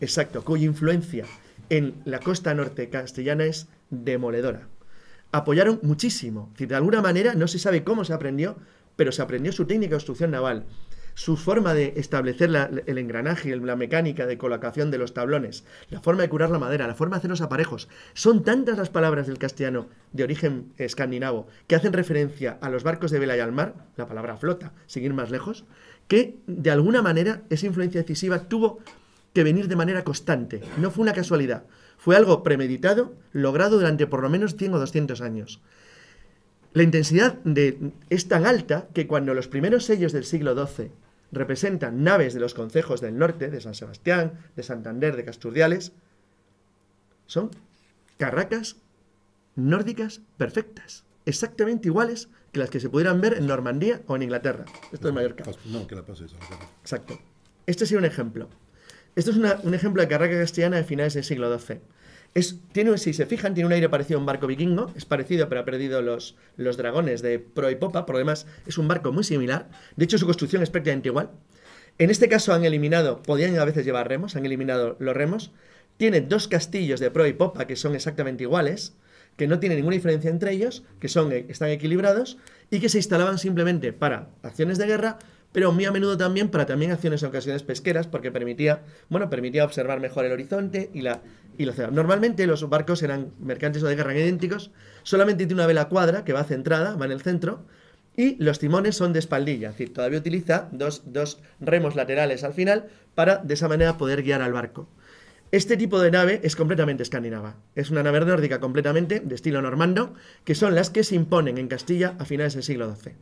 [0.00, 1.24] exacto, cuya influencia
[1.70, 4.68] en la costa norte castellana es demoledora.
[5.32, 6.52] Apoyaron muchísimo.
[6.56, 8.56] De alguna manera, no se sabe cómo se aprendió,
[8.96, 10.64] pero se aprendió su técnica de construcción naval,
[11.18, 12.48] su forma de establecer
[12.86, 16.86] el engranaje, la mecánica de colocación de los tablones, la forma de curar la madera,
[16.86, 17.88] la forma de hacer los aparejos.
[18.14, 23.10] Son tantas las palabras del castellano de origen escandinavo que hacen referencia a los barcos
[23.10, 25.64] de vela y al mar, la palabra flota, sin ir más lejos,
[26.06, 28.78] que de alguna manera esa influencia decisiva tuvo
[29.32, 30.60] que venir de manera constante.
[30.76, 31.64] No fue una casualidad.
[31.96, 35.60] Fue algo premeditado, logrado durante por lo menos 100 o 200 años.
[36.74, 40.92] La intensidad de, es tan alta que cuando los primeros sellos del siglo XII
[41.32, 45.92] representan naves de los concejos del norte, de San Sebastián, de Santander, de Casturdiales,
[47.26, 47.50] son
[48.16, 48.76] carracas
[49.54, 54.64] nórdicas perfectas, exactamente iguales que las que se pudieran ver en Normandía o en Inglaterra.
[54.92, 55.44] Esto es Mallorca.
[55.66, 56.70] No, que la la cara.
[56.80, 57.18] Exacto.
[57.66, 58.48] Este sería un ejemplo.
[59.14, 61.80] Esto es una- un ejemplo de carraca castellana de finales del siglo XII.
[62.38, 64.92] Es, tiene, si se fijan, tiene un aire parecido a un barco vikingo.
[64.94, 68.06] Es parecido, pero ha perdido los, los dragones de pro y popa.
[68.06, 69.68] Por lo demás, es un barco muy similar.
[69.96, 71.30] De hecho, su construcción es prácticamente igual.
[71.98, 75.50] En este caso han eliminado, podían a veces llevar remos, han eliminado los remos.
[75.96, 78.94] Tiene dos castillos de pro y popa que son exactamente iguales,
[79.36, 82.38] que no tienen ninguna diferencia entre ellos, que son, eh, están equilibrados
[82.70, 85.18] y que se instalaban simplemente para acciones de guerra,
[85.58, 89.64] pero muy a menudo también para también acciones en ocasiones pesqueras, porque permitía, bueno, permitía
[89.64, 91.20] observar mejor el horizonte y la,
[91.56, 91.90] y ciudad.
[91.90, 94.70] Normalmente los barcos eran mercantes o de guerra idénticos,
[95.02, 97.64] solamente tiene una vela cuadra que va centrada, va en el centro,
[98.16, 102.54] y los timones son de espaldilla, es decir, todavía utiliza dos, dos remos laterales al
[102.54, 104.88] final para de esa manera poder guiar al barco.
[105.50, 107.56] Este tipo de nave es completamente escandinava.
[107.74, 111.66] Es una nave nórdica completamente de estilo normando, que son las que se imponen en
[111.66, 113.14] Castilla a finales del siglo XII.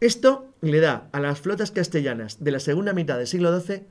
[0.00, 3.82] Esto le da a las flotas castellanas de la segunda mitad del siglo XII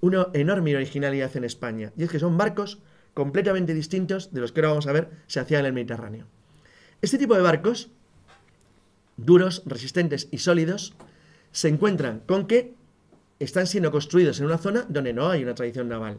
[0.00, 1.92] una enorme originalidad en España.
[1.96, 2.80] Y es que son barcos
[3.14, 6.26] completamente distintos de los que ahora vamos a ver se hacían en el Mediterráneo.
[7.02, 7.88] Este tipo de barcos,
[9.16, 10.94] duros, resistentes y sólidos,
[11.52, 12.74] se encuentran con que
[13.38, 16.18] están siendo construidos en una zona donde no hay una tradición naval.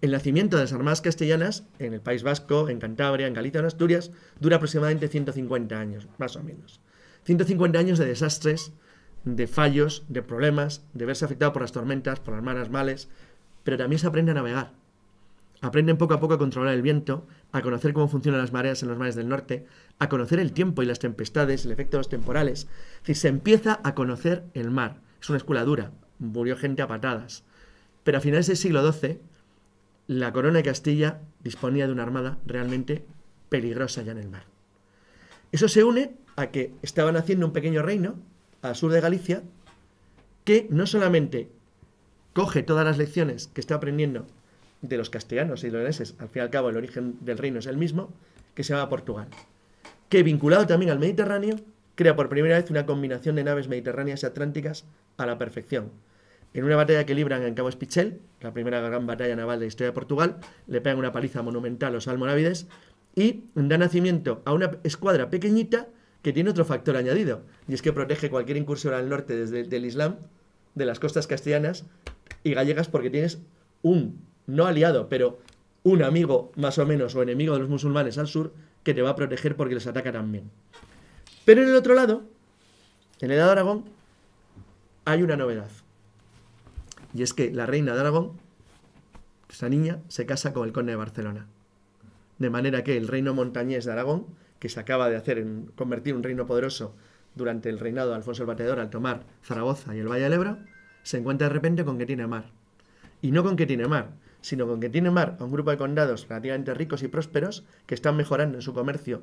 [0.00, 3.66] El nacimiento de las armadas castellanas en el País Vasco, en Cantabria, en Galicia, en
[3.66, 4.10] Asturias,
[4.40, 6.80] dura aproximadamente 150 años, más o menos.
[7.24, 8.72] 150 años de desastres,
[9.24, 13.08] de fallos, de problemas, de verse afectado por las tormentas, por las malas males,
[13.64, 14.72] pero también se aprende a navegar.
[15.62, 18.88] Aprenden poco a poco a controlar el viento, a conocer cómo funcionan las mareas en
[18.88, 19.66] los mares del norte,
[19.98, 22.60] a conocer el tiempo y las tempestades, el efecto de los temporales.
[22.62, 25.00] Es decir, se empieza a conocer el mar.
[25.20, 27.44] Es una escuela dura, murió gente a patadas.
[28.04, 29.20] Pero a finales del siglo XII,
[30.06, 33.04] la corona de Castilla disponía de una armada realmente
[33.50, 34.44] peligrosa ya en el mar.
[35.52, 38.16] Eso se une a que estaban haciendo un pequeño reino
[38.62, 39.42] al sur de Galicia
[40.44, 41.48] que no solamente
[42.32, 44.26] coge todas las lecciones que está aprendiendo
[44.82, 47.66] de los castellanos y leoneses, al fin y al cabo el origen del reino es
[47.66, 48.12] el mismo,
[48.54, 49.28] que se llama Portugal,
[50.08, 51.56] que vinculado también al Mediterráneo,
[51.94, 54.86] crea por primera vez una combinación de naves mediterráneas y atlánticas
[55.18, 55.90] a la perfección.
[56.54, 59.68] En una batalla que libran en Cabo Espichel, la primera gran batalla naval de la
[59.68, 62.66] historia de Portugal, le pegan una paliza monumental a los almorávides
[63.14, 65.88] y da nacimiento a una escuadra pequeñita
[66.22, 69.84] que tiene otro factor añadido, y es que protege cualquier incursión al norte desde el
[69.84, 70.16] Islam
[70.74, 71.84] de las costas castellanas
[72.44, 73.38] y gallegas porque tienes
[73.82, 75.38] un, no aliado, pero
[75.82, 78.52] un amigo más o menos o enemigo de los musulmanes al sur
[78.82, 80.50] que te va a proteger porque les ataca también.
[81.44, 82.22] Pero en el otro lado,
[83.20, 83.84] en el lado de Aragón,
[85.04, 85.70] hay una novedad.
[87.14, 88.32] Y es que la reina de Aragón,
[89.48, 91.46] esa niña, se casa con el conde de Barcelona.
[92.38, 94.26] De manera que el reino montañés de Aragón,
[94.60, 96.94] que se acaba de hacer en convertir un reino poderoso
[97.34, 100.58] durante el reinado de Alfonso el Bateador al tomar Zaragoza y el Valle del Ebro,
[101.02, 102.52] se encuentra de repente con que tiene mar.
[103.22, 105.78] Y no con que tiene mar, sino con que tiene mar a un grupo de
[105.78, 109.22] condados relativamente ricos y prósperos que están mejorando en su comercio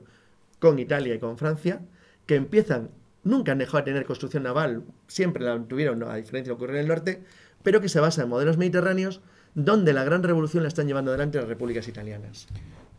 [0.60, 1.82] con Italia y con Francia,
[2.26, 2.89] que empiezan,
[3.23, 6.63] nunca han dejado de tener construcción naval, siempre la tuvieron, a diferencia de lo que
[6.63, 7.23] ocurre en el norte,
[7.63, 9.21] pero que se basa en modelos mediterráneos
[9.54, 12.47] donde la gran revolución la están llevando adelante las repúblicas italianas.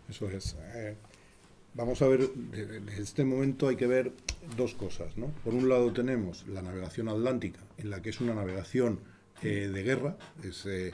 [0.09, 0.57] Eso es.
[0.74, 0.96] Eh,
[1.75, 4.13] vamos a ver, en este momento hay que ver
[4.57, 5.17] dos cosas.
[5.17, 5.27] ¿no?
[5.45, 9.01] Por un lado tenemos la navegación atlántica, en la que es una navegación
[9.43, 10.17] eh, de guerra.
[10.45, 10.93] Eh,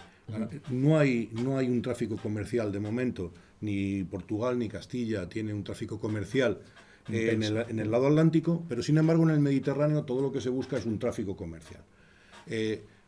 [0.71, 5.65] no, hay, no hay un tráfico comercial de momento, ni Portugal ni Castilla tiene un
[5.65, 6.61] tráfico comercial
[7.09, 10.41] en, el, en, el, lado atlántico, pero sin embargo en el Mediterráneo todo lo que
[10.41, 11.83] se busca es un tráfico comercial.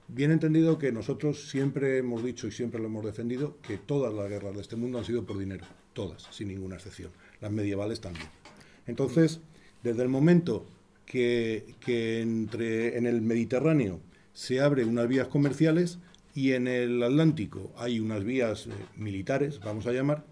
[0.08, 4.28] Bien entendido que nosotros siempre hemos dicho y siempre lo hemos defendido que todas las
[4.28, 8.26] guerras de este mundo han sido por dinero, todas, sin ninguna excepción, las medievales también.
[8.86, 9.40] Entonces,
[9.82, 10.66] desde el momento
[11.04, 11.64] que,
[12.20, 14.00] entre, en el Mediterráneo
[14.32, 15.98] se abren unas vías comerciales
[16.34, 20.24] y en el Atlántico hay unas vías eh, militares, vamos a llamar,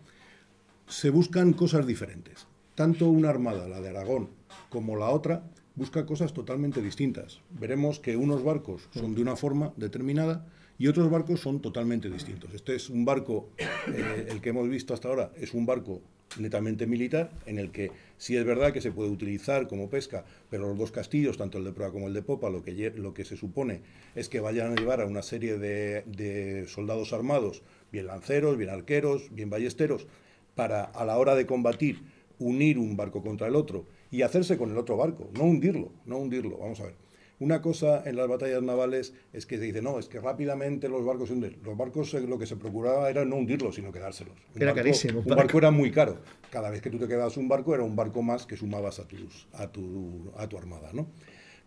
[0.87, 2.47] se buscan cosas diferentes.
[2.75, 4.31] Tanto una armada, la de Aragón,
[4.69, 5.45] como la otra,
[5.77, 7.41] busca cosas totalmente distintas.
[7.51, 10.47] Veremos que unos barcos son de una forma determinada
[10.79, 12.53] y otros barcos son totalmente distintos.
[12.53, 16.03] Este es un barco, eh, el que hemos visto hasta ahora, es un barco
[16.39, 20.69] netamente militar, en el que sí es verdad que se puede utilizar como pesca, pero
[20.69, 23.25] los dos castillos, tanto el de proa como el de popa, lo que, lo que
[23.25, 23.81] se supone
[24.15, 28.71] es que vayan a llevar a una serie de, de soldados armados, bien lanceros, bien
[28.71, 30.07] arqueros, bien ballesteros,
[30.55, 32.03] para a la hora de combatir
[32.39, 36.19] unir un barco contra el otro y hacerse con el otro barco, no hundirlo, no
[36.19, 36.59] hundirlo.
[36.59, 36.95] Vamos a ver.
[37.41, 41.05] Una cosa en las batallas navales es que se dice, no, es que rápidamente los
[41.05, 41.57] barcos se hunden.
[41.65, 44.35] Los barcos lo que se procuraba era no hundirlos, sino quedárselos.
[44.55, 45.21] era carísimo.
[45.21, 45.59] Un barco.
[45.59, 46.19] era muy caro.
[46.51, 49.09] Cada vez que tú te quedabas un barco era un barco más que sumabas a,
[49.09, 50.91] tus, a, tu, a tu armada.
[50.93, 51.09] ¿no?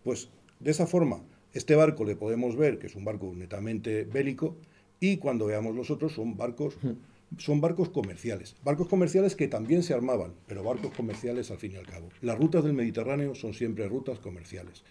[0.02, 4.56] Pues de esa forma, este barco le podemos ver que es un barco netamente bélico
[5.00, 6.78] y cuando veamos los otros son barcos
[7.36, 8.56] son barcos comerciales.
[8.64, 12.08] Barcos comerciales que también se armaban, pero barcos comerciales al fin y al cabo.
[12.22, 14.82] Las rutas del Mediterráneo son siempre rutas comerciales.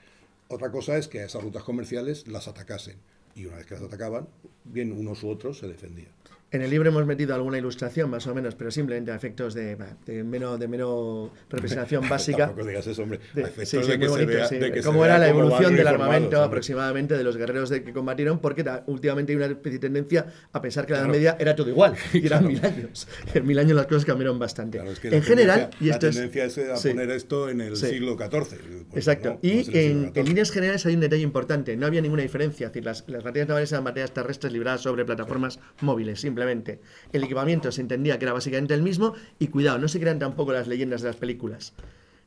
[0.50, 2.98] Otra cosa es que a esas rutas comerciales las atacasen.
[3.36, 4.28] Y una vez que las atacaban,
[4.64, 6.12] bien unos u otros se defendían.
[6.50, 9.76] En el libro hemos metido alguna ilustración, más o menos, pero simplemente a efectos de,
[10.24, 12.48] menos, de menos representación básica.
[12.48, 13.20] Tampoco digas eso, hombre.
[13.34, 14.58] De, sí, sí, muy bonito, sí.
[14.82, 19.34] Cómo era la evolución del armamento aproximadamente de los guerreros de que combatieron, porque últimamente
[19.34, 22.26] hay una especie de tendencia a pensar que la Edad Media era todo igual, y
[22.26, 23.10] eran mil años.
[23.34, 24.80] En mil años las cosas cambiaron bastante.
[25.04, 28.86] en general, y esto la tendencia es, a poner esto en el siglo XIV.
[28.90, 29.38] Pues Exacto.
[29.42, 31.76] y en, líneas generales hay un detalle importante.
[31.76, 32.68] No había ninguna diferencia.
[32.68, 36.80] Es decir, las, las batallas navales eran batallas terrestres libradas sobre plataformas móviles, simplemente.
[37.12, 40.54] El equipamiento se entendía que era básicamente el mismo y cuidado, no se crean tampoco
[40.54, 41.74] las leyendas de las películas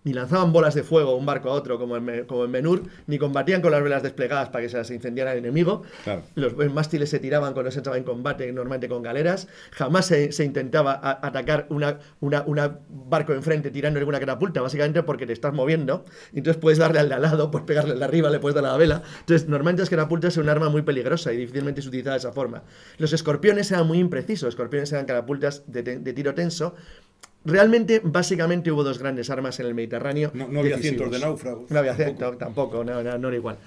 [0.05, 3.19] ni lanzaban bolas de fuego un barco a otro como en, como en Menur, ni
[3.19, 5.83] combatían con las velas desplegadas para que se las incendiara el enemigo.
[6.35, 9.49] Los mástiles se tiraban cuando se entraba en combate, normalmente con galeras.
[9.73, 15.53] Jamás se, intentaba atacar una, una, barco enfrente tirándole una catapulta, básicamente porque te estás
[15.53, 16.05] moviendo.
[16.33, 18.65] Entonces puedes darle al de al lado, puedes pegarle al de arriba, le puedes dar
[18.65, 19.03] a la vela.
[19.21, 22.33] Entonces, normalmente las catapultas son un arma muy peligrosa y difícilmente se utiliza de esa
[22.33, 22.63] forma.
[22.99, 26.75] Los escorpiones eran muy imprecisos, escorpiones eran catapultas de, de tiro tenso
[27.45, 30.31] Realmente, básicamente hubo dos grandes armas en el Mediterráneo.
[30.35, 31.71] No, había cientos de náufragos.
[31.71, 33.59] No había cientos, tampoco, no, no, no, era igual.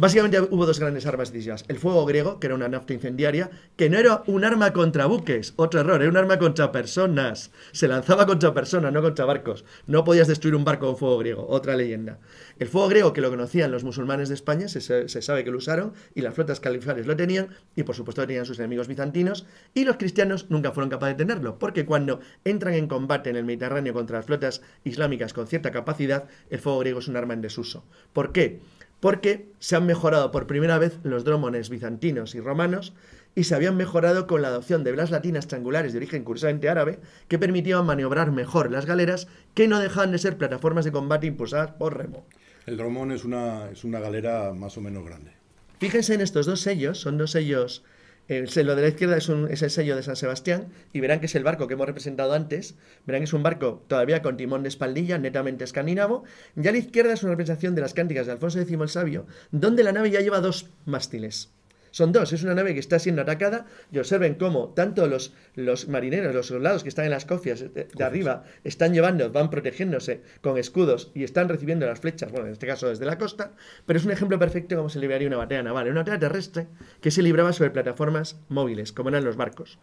[0.00, 1.64] Básicamente hubo dos grandes armas decisivas.
[1.66, 5.54] El fuego griego, que era una nafta incendiaria, que no era un arma contra buques,
[5.56, 7.50] otro error, era un arma contra personas.
[7.72, 9.64] Se lanzaba contra personas, no contra barcos.
[9.88, 12.20] No podías destruir un barco con fuego griego, otra leyenda.
[12.60, 15.94] El fuego griego, que lo conocían los musulmanes de España, se, sabe que lo usaron,
[16.14, 19.96] y las flotas califales lo tenían, y por supuesto tenían sus enemigos bizantinos, y los
[19.96, 24.18] cristianos nunca fueron capaces de tenerlo, porque cuando entran en combate en el Mediterráneo contra
[24.18, 27.84] las flotas islámicas con cierta capacidad, el fuego griego es un arma en desuso.
[28.12, 28.60] ¿Por qué?
[29.00, 32.94] Porque se han mejorado por primera vez los dromones bizantinos y romanos
[33.34, 36.98] y se habían mejorado con la adopción de velas latinas triangulares de origen curiosamente árabe
[37.28, 41.70] que permitían maniobrar mejor las galeras que no dejaban de ser plataformas de combate impulsadas
[41.72, 42.26] por remo.
[42.66, 45.32] El dromón es una, es una galera más o menos grande.
[45.78, 47.84] Fíjense en estos dos sellos, son dos sellos
[48.28, 51.18] El sello de la izquierda es, un- es el sello de San Sebastián y verán
[51.20, 52.76] que es el barco que hemos representado antes.
[53.06, 56.24] Verán que es un barco todavía con timón de espaldilla, netamente escandinavo.
[56.54, 59.26] Y a la izquierda es una representación de las cánticas de Alfonso X el Sabio,
[59.50, 61.50] donde la nave ya lleva dos mástiles.
[61.90, 65.88] Son dos, es una nave que está siendo atacada y observen cómo tanto los, los
[65.88, 70.22] marineros, los soldados que están en las cofias de, de arriba están llevando, van protegiéndose
[70.40, 73.52] con escudos y están recibiendo las flechas, bueno, en este caso desde la costa,
[73.86, 76.66] pero es un ejemplo perfecto de cómo se libraría una batalla naval, una batalla terrestre
[77.00, 79.78] que se libraba sobre plataformas móviles, como eran los barcos.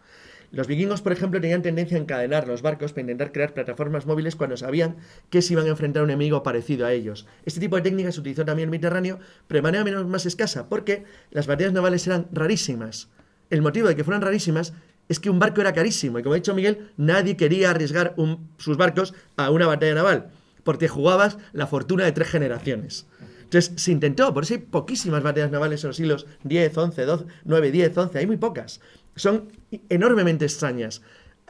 [0.50, 4.36] Los vikingos, por ejemplo, tenían tendencia a encadenar los barcos para intentar crear plataformas móviles
[4.36, 4.96] cuando sabían
[5.30, 7.26] que se iban a enfrentar a un enemigo parecido a ellos.
[7.44, 10.26] Este tipo de técnica se utilizó también en el Mediterráneo, pero de manera menos más
[10.26, 13.08] escasa, porque las batallas navales eran rarísimas.
[13.50, 14.72] El motivo de que fueran rarísimas
[15.08, 18.14] es que un barco era carísimo, y como ha dicho Miguel, nadie quería arriesgar
[18.58, 20.30] sus barcos a una batalla naval,
[20.64, 23.06] porque jugabas la fortuna de tres generaciones.
[23.44, 27.24] Entonces se intentó, por eso hay poquísimas batallas navales en los siglos 10, 11, 12,
[27.44, 28.80] 9, 10, 11, hay muy pocas.
[29.16, 29.48] Son
[29.88, 31.02] enormemente extrañas.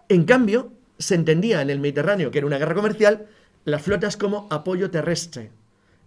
[0.08, 3.26] En cambio, se entendía en el Mediterráneo que era una guerra comercial,
[3.64, 5.50] las flotas como apoyo terrestre.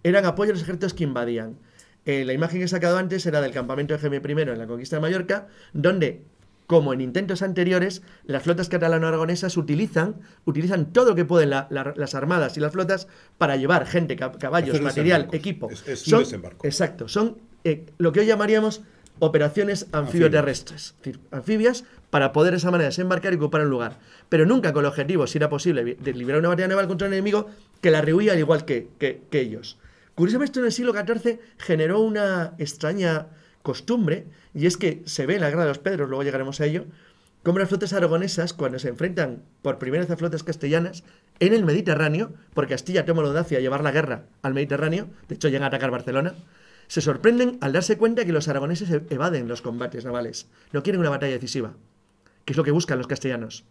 [0.02, 1.56] Eran apoyo a los ejércitos que invadían.
[2.06, 4.66] Eh, la imagen que he sacado antes era del campamento de Jaime I en la
[4.66, 6.22] conquista de Mallorca, donde,
[6.66, 11.92] como en intentos anteriores, las flotas catalano-aragonesas utilizan, utilizan todo lo que pueden la- la-
[11.94, 15.68] las armadas y las flotas para llevar gente, ca- caballos, material, equipo.
[15.70, 16.66] Es- es un desembarco.
[16.66, 18.80] Exacto, son eh, lo que hoy llamaríamos
[19.20, 20.94] operaciones anfibioterrestres,
[21.30, 23.98] anfibias para poder de esa manera desembarcar y ocupar un lugar.
[24.28, 27.14] Pero nunca con el objetivo, si era posible, de liberar una batalla naval contra un
[27.14, 27.46] enemigo
[27.80, 29.78] que la rehuía al igual que, que- que ellos.
[30.14, 33.28] Curiosamente, esto en el siglo XIV generó una extraña
[33.62, 36.66] costumbre, y es que se ve en la Guerra de los Pedros, luego llegaremos a
[36.66, 36.84] ello,
[37.42, 41.04] como las flotas aragonesas, cuando se enfrentan por primera vez a flotas castellanas
[41.38, 45.36] en el Mediterráneo, porque Castilla toma la audacia de llevar la guerra al Mediterráneo, de
[45.36, 46.34] hecho llegan a atacar Barcelona,
[46.90, 50.98] se sorprenden al darse cuenta que los aragoneses e- evaden los combates navales, no quieren
[51.00, 51.72] una batalla decisiva,
[52.44, 53.62] que es lo que buscan los castellanos.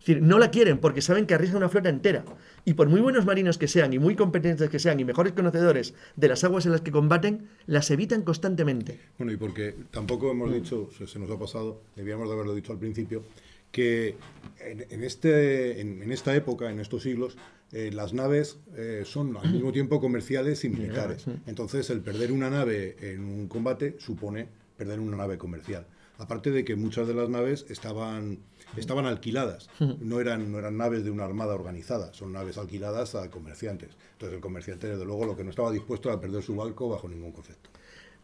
[0.00, 2.24] Es decir, no la quieren porque saben que arriesgan una flota entera.
[2.64, 5.94] Y por muy buenos marinos que sean, y muy competentes que sean, y mejores conocedores
[6.16, 8.98] de las aguas en las que combaten, las evitan constantemente.
[9.16, 10.54] Bueno, y porque tampoco hemos Mm.
[10.54, 13.22] dicho, se, se nos ha pasado, debíamos de haberlo dicho al principio,
[13.70, 14.16] que
[14.60, 17.36] en, en este, en, en esta época, en estos siglos,
[17.74, 21.24] eh, las naves eh, son al mismo tiempo comerciales y militares.
[21.48, 25.84] Entonces, el perder una nave en un combate supone perder una nave comercial.
[26.18, 28.38] Aparte de que muchas de las naves estaban,
[28.76, 33.28] estaban alquiladas, no eran, no eran naves de una armada organizada, son naves alquiladas a
[33.28, 33.90] comerciantes.
[34.12, 37.08] Entonces, el comerciante, desde luego, lo que no estaba dispuesto a perder su barco bajo
[37.08, 37.70] ningún concepto.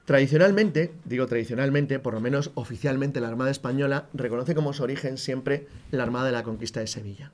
[0.04, 5.66] Tradicionalmente, digo tradicionalmente, por lo menos oficialmente la Armada Española reconoce como su origen siempre
[5.90, 7.32] la Armada de la Conquista de Sevilla.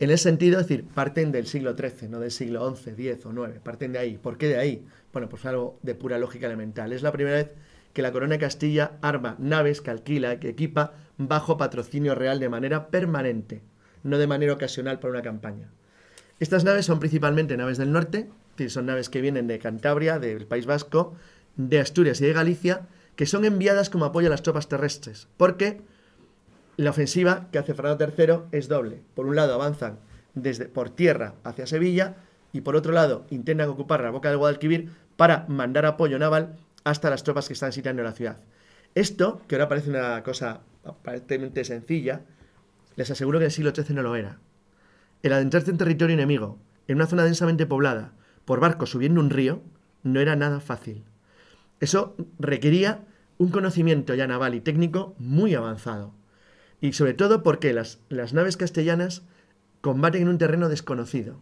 [0.00, 3.32] En ese sentido, es decir, parten del siglo XIII, no del siglo XI, X o
[3.32, 4.16] IX, parten de ahí.
[4.16, 4.86] ¿Por qué de ahí?
[5.12, 6.94] Bueno, pues algo de pura lógica elemental.
[6.94, 7.50] Es la primera vez
[7.92, 12.48] que la Corona de Castilla arma naves que alquila, que equipa bajo patrocinio real de
[12.48, 13.60] manera permanente,
[14.02, 15.68] no de manera ocasional para una campaña.
[16.38, 20.18] Estas naves son principalmente naves del norte, es decir, son naves que vienen de Cantabria,
[20.18, 21.14] del País Vasco,
[21.56, 25.82] de Asturias y de Galicia, que son enviadas como apoyo a las tropas terrestres, porque
[26.80, 29.02] la ofensiva que hace Fernando III es doble.
[29.14, 29.98] Por un lado avanzan
[30.34, 32.16] desde por tierra hacia Sevilla
[32.54, 34.88] y por otro lado intentan ocupar la boca del Guadalquivir
[35.18, 38.38] para mandar apoyo naval hasta las tropas que están sitiando la ciudad.
[38.94, 42.22] Esto, que ahora parece una cosa aparentemente sencilla,
[42.96, 44.38] les aseguro que en el siglo XIII no lo era.
[45.22, 46.56] El adentrarse en territorio enemigo,
[46.88, 48.12] en una zona densamente poblada,
[48.46, 49.60] por barco subiendo un río,
[50.02, 51.04] no era nada fácil.
[51.78, 53.04] Eso requería
[53.36, 56.18] un conocimiento ya naval y técnico muy avanzado.
[56.80, 59.22] Y sobre todo porque las, las naves castellanas
[59.80, 61.38] combaten en un terreno desconocido.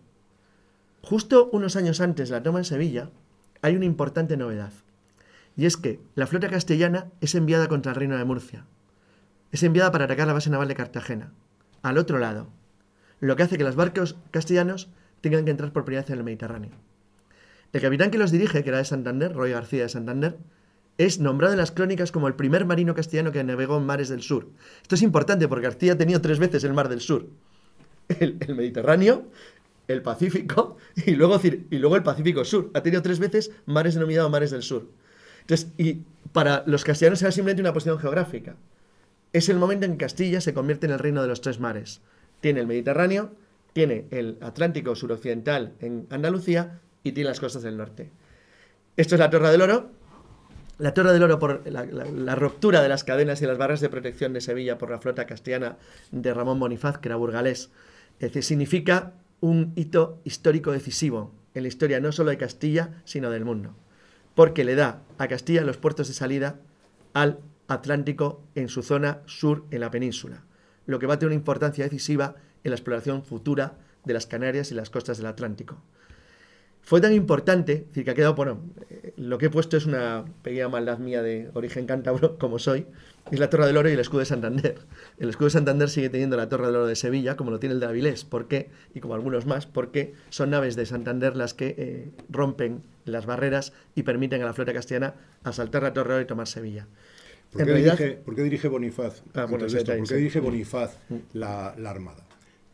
[1.03, 3.11] Justo unos años antes de la toma de Sevilla,
[3.63, 4.73] hay una importante novedad.
[5.57, 8.65] Y es que la flota castellana es enviada contra el reino de Murcia.
[9.51, 11.33] Es enviada para atacar la base naval de Cartagena,
[11.83, 12.49] al otro lado.
[13.21, 14.89] Lo que hace que los barcos castellanos
[15.21, 16.71] tengan que entrar por primera vez en el Mediterráneo.
[17.73, 20.39] El capitán que los dirige, que era de Santander, Roy García de Santander,
[20.99, 24.21] es nombrado en las crónicas como el primer marino castellano que navegó en mares del
[24.21, 24.49] sur.
[24.83, 27.27] Esto es importante porque García ha tenido tres veces el mar del sur.
[28.09, 29.27] El, Mediterráneo,
[29.87, 32.71] el Pacífico y luego, y luego el Pacífico Sur.
[32.75, 34.89] Ha tenido tres veces mares denominados mares del sur.
[35.43, 38.57] Entonces, y para los castellanos era simplemente una posición geográfica.
[39.33, 42.01] Es el momento en que Castilla se convierte en el reino de los tres mares.
[42.41, 43.33] Tiene el Mediterráneo,
[43.73, 48.11] tiene el Atlántico suroccidental en Andalucía y tiene las costas del norte.
[48.97, 49.98] Esto es la Torre del Oro.
[50.79, 54.33] La Torre del Oro por la, ruptura de las cadenas y las barras de protección
[54.33, 55.77] de Sevilla por la flota castellana
[56.13, 57.71] de Ramón Bonifaz, que era burgalés.
[58.21, 63.45] Es significa un hito histórico decisivo en la historia no solo de Castilla, sino del
[63.45, 63.75] mundo.
[64.37, 66.61] Porque le da a Castilla los puertos de salida
[67.13, 70.45] al atlántico en su zona sur en la península,
[70.87, 74.71] lo que va a tener una importancia decisiva en la exploración futura de las Canarias
[74.71, 75.83] y las costas del Atlántico.
[76.83, 78.63] Fue tan importante, decir, que ha quedado, bueno,
[79.19, 82.87] lo que he puesto es una pequeña maldad mía de origen cántabro, como soy,
[83.31, 84.79] es la Torre del Oro y el escudo de Santander.
[85.19, 87.75] El escudo de Santander sigue teniendo la Torre del Oro de Sevilla, como lo tiene
[87.75, 88.71] el de Avilés, ¿por qué?
[88.95, 93.73] Y como algunos más, porque son naves de Santander las que eh, rompen las barreras
[93.95, 96.87] y permiten a la flota castellana asaltar la Torre del Oro y tomar Sevilla.
[97.53, 99.23] ¿Por qué, dirige, Bonifaz?
[99.35, 100.99] Ah, ¿Por qué dirige Bonifaz
[101.33, 102.27] la, la Armada?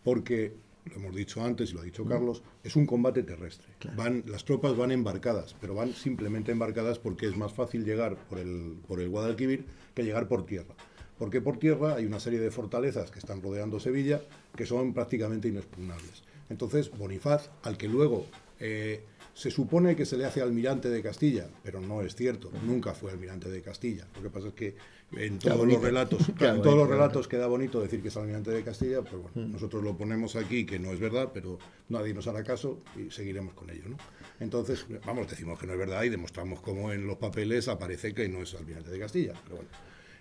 [0.03, 0.53] Porque
[0.87, 3.68] lo hemos dicho antes y lo ha dicho Carlos, es un combate terrestre.
[3.97, 8.39] Van, las tropas van embarcadas, pero van simplemente embarcadas porque es más fácil llegar por
[8.39, 9.64] el, por el Guadalquivir
[9.95, 10.74] que llegar por tierra.
[11.18, 14.20] Porque por tierra hay una serie de fortalezas que están rodeando Sevilla
[14.57, 16.22] que son prácticamente inexpugnables.
[16.51, 18.26] Entonces, Bonifaz, al que luego
[18.61, 22.95] eh, se supone que se le hace almirante de Castilla, pero no es cierto, nunca
[22.95, 24.07] fue almirante de Castilla.
[24.16, 24.76] Lo que pasa es que
[25.18, 28.62] en todos los relatos, en todos los relatos queda bonito decir que es almirante de
[28.62, 29.52] Castilla, pero bueno, mm.
[29.52, 31.58] nosotros lo ponemos aquí que no es verdad, pero
[31.88, 33.96] nadie nos hará caso y seguiremos con ello, ¿no?
[34.40, 38.28] Entonces, vamos, decimos que no es verdad y demostramos cómo en los papeles aparece que
[38.28, 39.70] no es almirante de Castilla, pero bueno.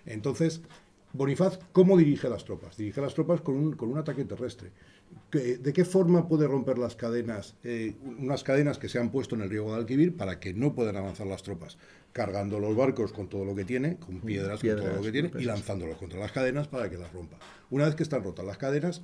[0.06, 0.60] Entonces,
[1.14, 2.76] Bonifaz, ¿cómo dirige las tropas?
[2.76, 4.72] Dirige las tropas con un, con un ataque terrestre.
[5.30, 9.42] ¿De qué forma puede romper las cadenas, eh, unas cadenas que se han puesto en
[9.42, 11.78] el río Guadalquivir para que no puedan avanzar las tropas?
[12.14, 15.30] Cargando los barcos con todo lo que tiene, con piedras, con todo lo que tiene,
[15.38, 17.36] y lanzándolos contra las cadenas para que las rompa.
[17.70, 19.02] Una vez que están rotas las cadenas,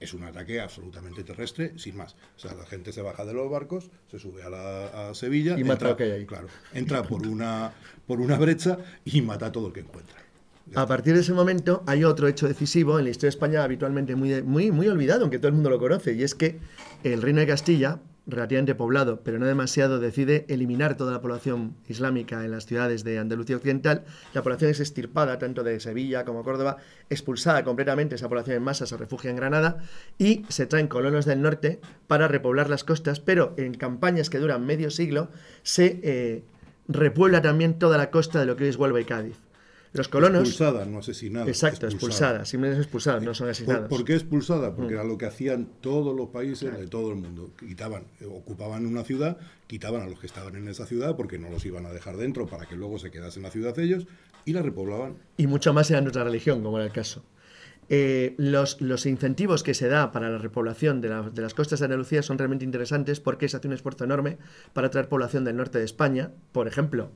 [0.00, 2.16] es un ataque absolutamente terrestre, sin más.
[2.36, 5.64] O sea, la gente se baja de los barcos, se sube a, la, Sevilla y
[5.64, 7.72] mata que hay Claro, entra por una,
[8.06, 10.16] por una brecha y mata a todo el que encuentra.
[10.74, 14.14] A partir de ese momento hay otro hecho decisivo en la historia de España habitualmente
[14.14, 16.58] muy, muy, muy olvidado, aunque todo el mundo lo conoce, y es que
[17.02, 22.44] el reino de Castilla, relativamente poblado, pero no demasiado, decide eliminar toda la población islámica
[22.44, 24.04] en las ciudades de Andalucía Occidental.
[24.34, 26.76] La población es extirpada, tanto de Sevilla como Córdoba,
[27.08, 29.78] expulsada completamente, esa población en masa se refugia en Granada
[30.18, 34.64] y se traen colonos del norte para repoblar las costas, pero en campañas que duran
[34.64, 35.30] medio siglo
[35.62, 36.44] se eh,
[36.88, 39.49] repuebla también toda la costa de lo que hoy es Huelva y Cádiz.
[39.92, 40.42] Los colonos.
[40.42, 41.48] Expulsada, no asesinada.
[41.48, 42.44] Exacto, expulsada.
[42.44, 43.88] Simplemente expulsada, no son asesinados.
[43.88, 44.74] ¿Por, qué expulsada?
[44.74, 44.98] Porque mm.
[44.98, 47.50] era lo que hacían todos los países de todo el mundo.
[47.58, 51.50] Quitaban, eh, ocupaban una ciudad, quitaban a los que estaban en esa ciudad porque no
[51.50, 54.06] los iban a dejar dentro para que luego se quedasen en la ciudad ellos
[54.44, 55.16] y la repoblaban.
[55.36, 57.24] Y mucho más en nuestra religión, como era el caso.
[57.88, 61.86] Eh, los, los, incentivos que se da para la repoblación de, de, las costas de
[61.86, 64.38] Andalucía son realmente interesantes porque se hace un esfuerzo enorme
[64.72, 66.30] para traer población del norte de España.
[66.52, 67.10] Por ejemplo,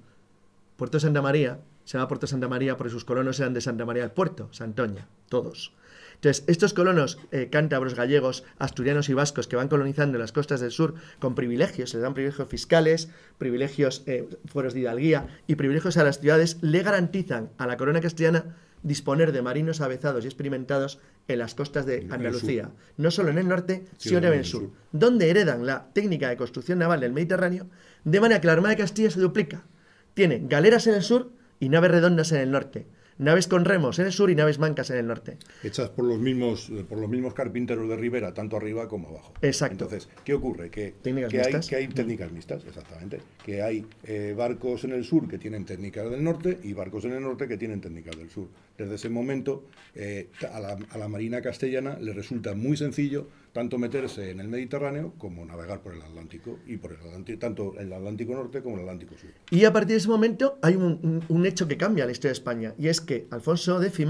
[0.77, 4.03] Puerto Santa María se llama Puerto Santa María porque sus colonos eran de Santa María
[4.03, 5.73] del Puerto, Santoña, todos.
[6.15, 10.71] Entonces, estos colonos eh, cántabros, gallegos, asturianos y vascos que van colonizando las costas del
[10.71, 15.97] sur con privilegios, se les dan privilegios fiscales, privilegios eh, fueros de hidalguía y privilegios
[15.97, 20.99] a las ciudades, le garantizan a la corona castellana disponer de marinos avezados y experimentados
[21.27, 25.31] en las costas de Andalucía, no solo en el norte, sino en el sur, donde
[25.31, 27.67] heredan la técnica de construcción naval del Mediterráneo,
[28.05, 29.65] de manera que la Armada de Castilla se duplica.
[30.13, 32.87] Tiene galeras en el sur y naves redondas en el norte.
[33.17, 35.37] Naves con remos en el sur y naves mancas en el norte.
[35.63, 39.33] Hechas por los mismos, por los mismos carpinteros de Rivera, tanto arriba como abajo.
[39.41, 39.85] Exacto.
[39.85, 40.69] Entonces, ¿qué ocurre?
[40.71, 43.21] Que, que hay, que hay técnicas mixtas, exactamente.
[43.45, 47.13] Que hay eh, barcos en el sur que tienen técnicas del norte y barcos en
[47.13, 48.49] el norte que tienen técnicas del sur.
[48.77, 49.65] Desde ese momento,
[49.95, 55.45] eh, a, la, Marina castellana le resulta muy sencillo tanto meterse en el Mediterráneo como
[55.45, 59.17] navegar por el Atlántico, y por el Atlántico, tanto el Atlántico Norte como el Atlántico
[59.17, 59.31] Sur.
[59.51, 62.39] Y a partir de ese momento hay un, un hecho que cambia la historia de
[62.39, 64.07] España, y es que Alfonso X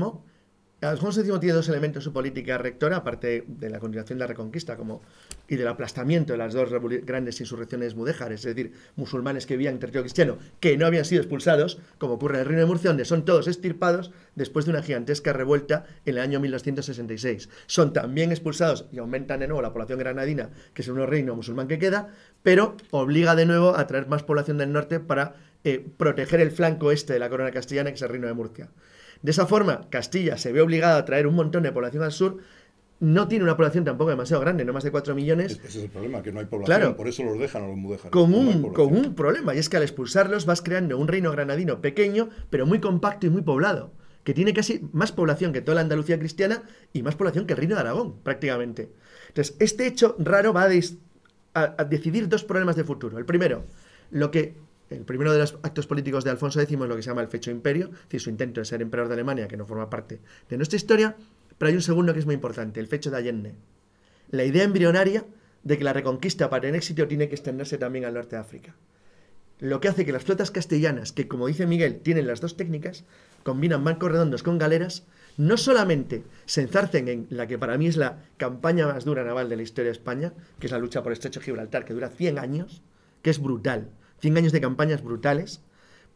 [0.91, 4.29] Alfonso X tiene dos elementos en su política rectora, aparte de la continuación de la
[4.29, 4.77] reconquista
[5.49, 6.71] y del aplastamiento de las dos
[7.05, 11.21] grandes insurrecciones mudéjares, es decir, musulmanes que vivían en territorio cristiano, que no habían sido
[11.21, 14.83] expulsados, como ocurre en el Reino de Murcia, donde son todos extirpados después de una
[14.83, 17.49] gigantesca revuelta en el año 1266.
[17.67, 21.37] Son también expulsados y aumentan de nuevo la población granadina, que es el nuevo reino
[21.37, 22.09] musulmán que queda,
[22.43, 26.93] pero obliga de nuevo a traer más población del norte para eh, proteger el flanco
[26.93, 28.69] este de la corona castellana, que es el Reino de Murcia.
[29.25, 32.37] De esa forma, Castilla se ve obligada a traer un montón de población al sur.
[33.01, 35.53] No tiene una población tampoco demasiado grande, no más de 4 millones.
[35.53, 37.77] Ese es el problema, que no hay población, claro, por eso los dejan a los
[37.79, 38.11] mudéjares.
[38.11, 41.81] Con un, con un problema, y es que al expulsarlos vas creando un reino granadino
[41.81, 43.93] pequeño, pero muy compacto y muy poblado,
[44.25, 46.63] que tiene casi más población que toda la Andalucía cristiana
[46.93, 48.91] y más población que el reino de Aragón, prácticamente.
[49.29, 53.17] Entonces, este hecho raro va a decidir dos problemas de futuro.
[53.17, 53.65] El primero,
[54.11, 54.55] lo que
[54.97, 57.29] el primero de los actos políticos de Alfonso X es lo que se llama el
[57.29, 60.21] fecho imperio, es decir, su intento de ser emperador de Alemania, que no forma parte
[60.49, 61.17] de nuestra historia,
[61.59, 63.55] pero hay un segundo que es muy importante, el fecho de Allende.
[64.31, 65.25] La idea embrionaria
[65.63, 68.75] de que la reconquista para tener éxito tiene que extenderse también al norte de África.
[69.61, 73.05] lo que hace que las flotas castellanas, que como dice Miguel, tienen las dos técnicas,
[73.45, 77.97] combinan bancos redondos con galeras, no solamente se enzarcen en la que para mí es
[77.97, 81.13] la campaña más dura naval de la historia de España, que es la lucha por
[81.13, 82.83] el Estrecho Gibraltar, que dura 100 años,
[83.23, 83.91] que es brutal,
[84.25, 85.61] 100 años de campañas brutales,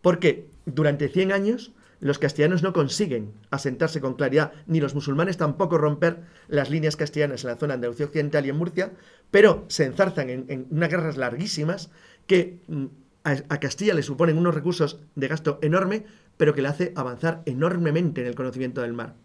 [0.00, 5.76] porque durante 100 años los castellanos no consiguen asentarse con claridad, ni los musulmanes tampoco
[5.76, 8.92] romper las líneas castellanas en la zona de Andalucía Occidental y en Murcia,
[9.30, 11.90] pero se enzarzan en, unas guerras larguísimas
[12.26, 12.86] que mm,
[13.24, 16.06] a, Castilla le suponen unos recursos de gasto enorme,
[16.38, 19.16] pero que le hace avanzar enormemente en el conocimiento del mar.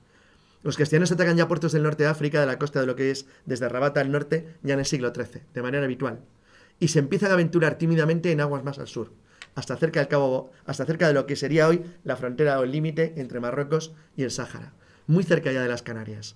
[0.62, 3.12] Los castellanos atacan ya puertos del norte de África, de la costa de lo que
[3.12, 6.20] es desde Rabat al norte, ya en el siglo XIII, de manera habitual.
[6.80, 9.12] Y se empiezan a aventurar tímidamente en aguas más al sur,
[9.56, 12.72] hasta cerca del Cabo, hasta cerca de lo que sería hoy la frontera o el
[12.72, 14.74] límite entre Marruecos y el Sáhara,
[15.08, 16.36] muy cerca ya de las Canarias.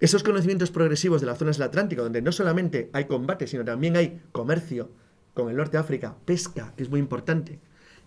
[0.00, 3.96] Esos conocimientos progresivos de las zonas del Atlántico, donde no solamente hay combate, sino también
[3.96, 4.90] hay comercio,
[5.34, 7.58] con el norte de África, pesca, que es muy importante,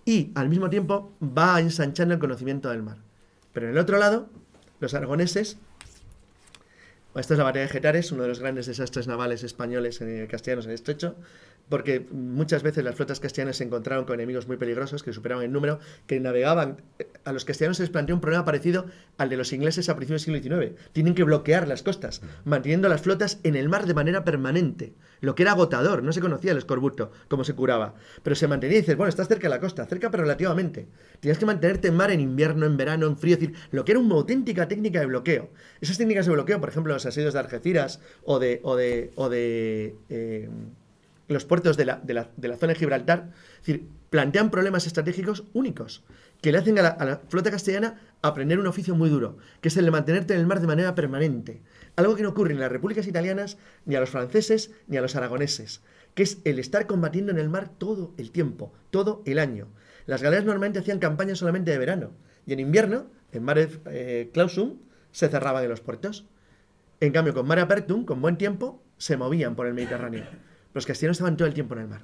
[0.06, 2.98] y al mismo tiempo va ensanchando el conocimiento del mar.
[3.54, 4.30] Pero en el otro lado,
[4.80, 5.58] los aragoneses,
[7.16, 10.66] esta es la batalla de Getares, uno de los grandes desastres navales españoles en castellanos
[10.66, 11.16] en el estrecho,
[11.70, 15.52] porque muchas veces las flotas castellanas se encontraron con enemigos muy peligrosos que superaban el
[15.52, 16.82] número, que navegaban.
[17.00, 18.86] Eh, a los castellanos se les planteó un problema parecido
[19.18, 20.76] al de los ingleses a principios del siglo XIX.
[20.92, 25.36] Tienen que bloquear las costas, manteniendo las flotas en el mar de manera permanente, lo
[25.36, 27.94] que era agotador, no se conocía el escorbuto, cómo se curaba,
[28.24, 30.88] pero se mantenía y dices, bueno, estás cerca de la costa, cerca pero relativamente.
[31.20, 33.92] Tienes que mantenerte en mar en invierno, en verano, en frío, es decir, lo que
[33.92, 35.52] era una auténtica técnica de bloqueo.
[35.80, 39.30] Esas técnicas de bloqueo, por ejemplo, los asedios de Algeciras o de, o de, o
[39.30, 40.50] de eh,
[41.28, 42.02] los puertos de la,
[42.60, 46.04] zona de Gibraltar, es decir, plantean problemas estratégicos únicos
[46.42, 49.86] que le hacen a la, flota castellana aprender un oficio muy duro, que es el
[49.86, 51.62] de mantenerte en el mar de manera permanente.
[51.96, 55.16] Algo que no ocurre en las repúblicas italianas, ni a los franceses, ni a los
[55.16, 55.82] aragoneses,
[56.16, 59.68] que es el estar combatiendo en el mar todo el tiempo, todo el año.
[60.08, 62.12] Las galeras normalmente hacían campañas solamente de verano,
[62.46, 64.78] y en invierno, en Mare eh, Clausum,
[65.12, 66.26] se cerraban en los puertos.
[67.00, 70.26] En cambio, con Mare Apertum, con buen tiempo, se movían por el Mediterráneo.
[70.74, 72.04] Los castellanos estaban todo el tiempo en el mar.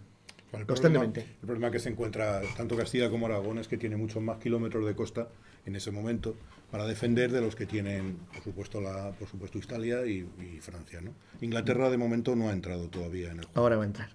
[0.65, 1.21] constantemente.
[1.21, 4.85] el problema que se encuentra tanto Castilla como Aragón es que tiene muchos más kilómetros
[4.85, 5.27] de costa
[5.65, 6.35] en ese momento
[6.71, 10.27] para defender de los que tienen, por supuesto, la, por supuesto Italia y,
[10.61, 11.01] Francia.
[11.01, 11.11] ¿no?
[11.41, 13.59] Inglaterra de momento no ha entrado todavía en el juego.
[13.59, 14.09] Ahora va a entrar.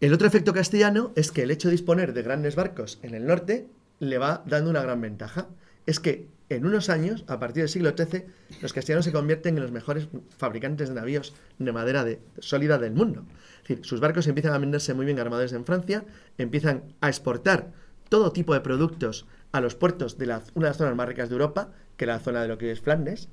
[0.00, 3.26] El otro efecto castellano es que el hecho de disponer de grandes barcos en el
[3.26, 3.66] norte
[3.98, 5.48] le va dando una gran ventaja.
[5.86, 8.24] Es que en unos años, a partir del siglo XIII,
[8.62, 12.92] los castellanos se convierten en los mejores fabricantes de navíos de madera de, sólida del
[12.92, 13.24] mundo.
[13.62, 16.04] Es decir, sus barcos empiezan a venderse muy bien armadores en Francia,
[16.38, 17.72] empiezan a exportar
[18.08, 21.28] todo tipo de productos a los puertos de la, una de las zonas más ricas
[21.28, 23.28] de Europa, que era la zona de lo que es Flandes,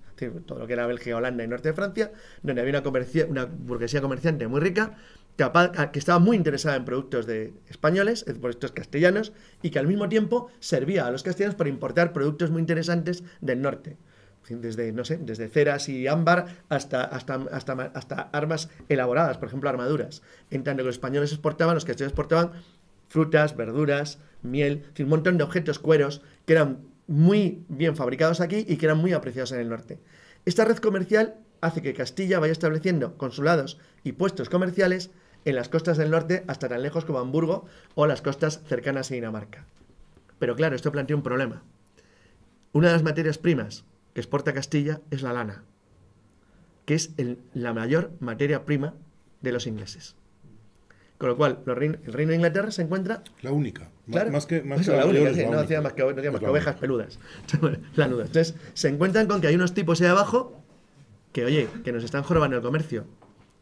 [0.46, 2.12] todo lo que era Bélgica, Holanda y norte de Francia,
[2.42, 4.98] donde había una, una burguesía comerciante muy rica,
[5.36, 10.50] que estaba muy interesada en productos de españoles, productos castellanos, y que al mismo tiempo
[10.60, 13.98] servía a los castellanos para importar productos muy interesantes del norte.
[14.48, 19.70] Desde, no sé, desde ceras y ámbar hasta, hasta, hasta, hasta armas elaboradas, por ejemplo,
[19.70, 20.22] armaduras.
[20.52, 22.52] En tanto que los españoles exportaban, los castellanos exportaban
[23.10, 28.78] frutas, verduras, miel, un montón de objetos, cueros, que eran muy bien fabricados aquí y
[28.78, 30.00] que eran muy apreciados en el norte.
[30.46, 35.12] Esta red comercial hace que Castilla vaya estableciendo consulados y puestos comerciales
[35.46, 39.14] en las costas del norte hasta tan lejos como Hamburgo o las costas cercanas a
[39.14, 39.66] Dinamarca.
[40.40, 41.64] Pero claro, esto plantea un problema.
[42.74, 45.64] Una de las materias primas que exporta Castilla es la lana,
[46.86, 47.12] que es
[47.54, 48.96] la mayor materia prima
[49.42, 50.16] de los ingleses.
[51.18, 51.76] Con lo cual, el
[52.14, 53.24] reino de Inglaterra se encuentra...
[53.42, 53.90] La única.
[54.06, 57.20] más que, más la, única, no hacía más que, ovejas peludas.
[57.96, 60.62] Entonces, se encuentran con que hay unos tipos ahí abajo
[61.32, 63.06] que, oye, que nos están jorobando el comercio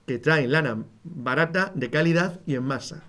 [0.05, 3.03] que traen lana barata, de calidad y en masa.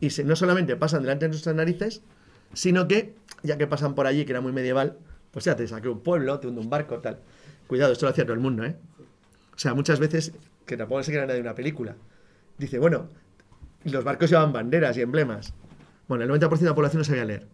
[0.00, 2.02] Y se, no solamente pasan delante de nuestras narices,
[2.52, 4.98] sino que, ya que pasan por allí, que era muy medieval,
[5.30, 7.20] pues ya te saqué un pueblo, te hunde un barco, tal.
[7.66, 8.76] Cuidado, esto lo hacía todo el mundo, ¿eh?
[9.54, 10.32] O sea, muchas veces,
[10.66, 11.96] que tampoco se queda de una película,
[12.58, 13.08] dice, bueno,
[13.84, 15.54] los barcos llevaban banderas y emblemas.
[16.08, 17.46] Bueno, el 90% de la población no sabía leer.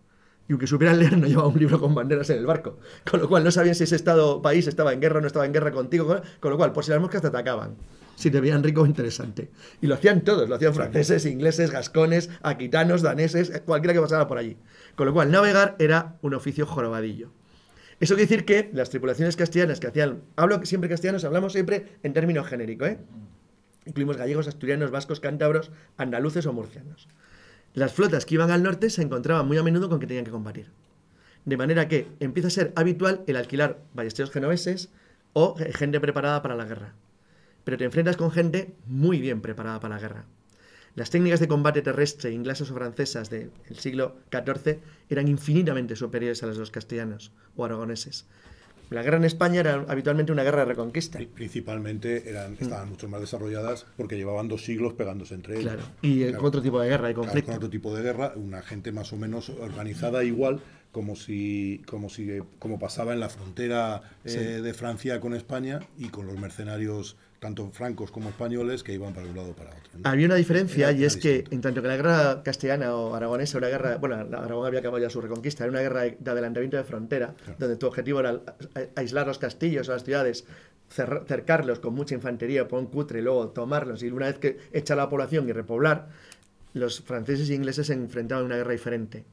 [0.48, 2.78] Y aunque supieran leer, no llevaba un libro con banderas en el barco.
[3.08, 5.46] Con lo cual no sabían si ese estado país estaba en guerra o no estaba
[5.46, 6.20] en guerra contigo.
[6.40, 7.76] Con lo cual, por si las moscas te atacaban
[8.20, 9.50] si te veían rico o interesante.
[9.80, 14.28] Y lo hacían todos, lo hacían franceses, ingleses, gascones, aquitanos, daneses, eh, cualquiera que pasara
[14.28, 14.58] por allí.
[14.94, 17.32] Con lo cual, navegar era un oficio jorobadillo.
[17.98, 22.12] Eso quiere decir que las tripulaciones castellanas que hacían, hablo siempre castellanos, hablamos siempre en
[22.12, 22.98] términos genéricos, ¿eh?
[23.86, 27.08] incluimos gallegos, asturianos, vascos, cántabros, andaluces o murcianos.
[27.72, 30.30] Las flotas que iban al norte se encontraban muy a menudo con que tenían que
[30.30, 30.70] combatir.
[31.46, 34.90] De manera que empieza a ser habitual el alquilar ballesteros genoveses
[35.32, 36.94] o gente preparada para la guerra
[37.70, 40.24] pero te enfrentas con gente muy bien preparada para la guerra.
[40.96, 46.46] Las técnicas de combate terrestre inglesas o francesas del siglo XIV eran infinitamente superiores a
[46.46, 48.26] las de los castellanos o aragoneses.
[48.90, 51.20] La guerra en España era habitualmente una guerra de reconquista.
[51.32, 55.72] Principalmente eran, estaban mucho más desarrolladas porque llevaban dos siglos pegándose entre ellos.
[55.72, 57.52] Claro, y con otro tipo de guerra y conflicto.
[57.52, 60.60] con otro tipo de guerra, una gente más o menos organizada igual,
[60.90, 66.08] como si, como si, como pasaba en la frontera eh, de Francia con España y
[66.08, 70.00] con los mercenarios tanto francos como españoles que iban para un lado o para otro.
[70.04, 73.68] Había una diferencia y es que en tanto que la guerra castellana o aragonesa era
[73.68, 76.84] una guerra, bueno, Aragón había acabado ya su reconquista, era una guerra de adelantamiento de
[76.84, 78.40] frontera, donde tu objetivo era
[78.94, 80.44] aislar los castillos o las ciudades,
[80.90, 85.08] cercarlos con mucha infantería, pon cutre, y luego tomarlos y una vez que echa la
[85.08, 86.08] población y repoblar,
[86.74, 89.24] los franceses e ingleses se enfrentaban a una guerra diferente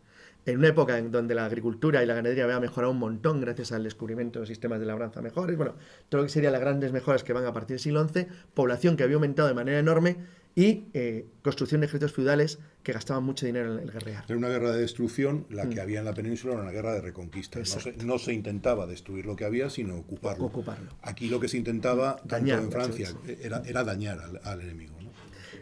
[0.45, 3.71] en una época en donde la agricultura y la ganadería había mejorado un montón gracias
[3.71, 5.75] al descubrimiento de sistemas de labranza mejores, bueno,
[6.09, 8.95] todo lo que serían las grandes mejoras que van a partir del siglo XI, población
[8.95, 10.17] que había aumentado de manera enorme
[10.57, 14.23] y eh, construcción de ejércitos feudales que gastaban mucho dinero en el guerrear.
[14.27, 15.79] Era una guerra de destrucción, la que mm.
[15.79, 17.59] había en la península era una guerra de reconquista.
[18.03, 20.45] No se, intentaba destruir lo que había, sino ocuparlo.
[20.45, 20.89] ocuparlo.
[21.03, 23.09] Aquí lo que se intentaba, tanto en Francia,
[23.39, 24.95] era, era dañar al, enemigo.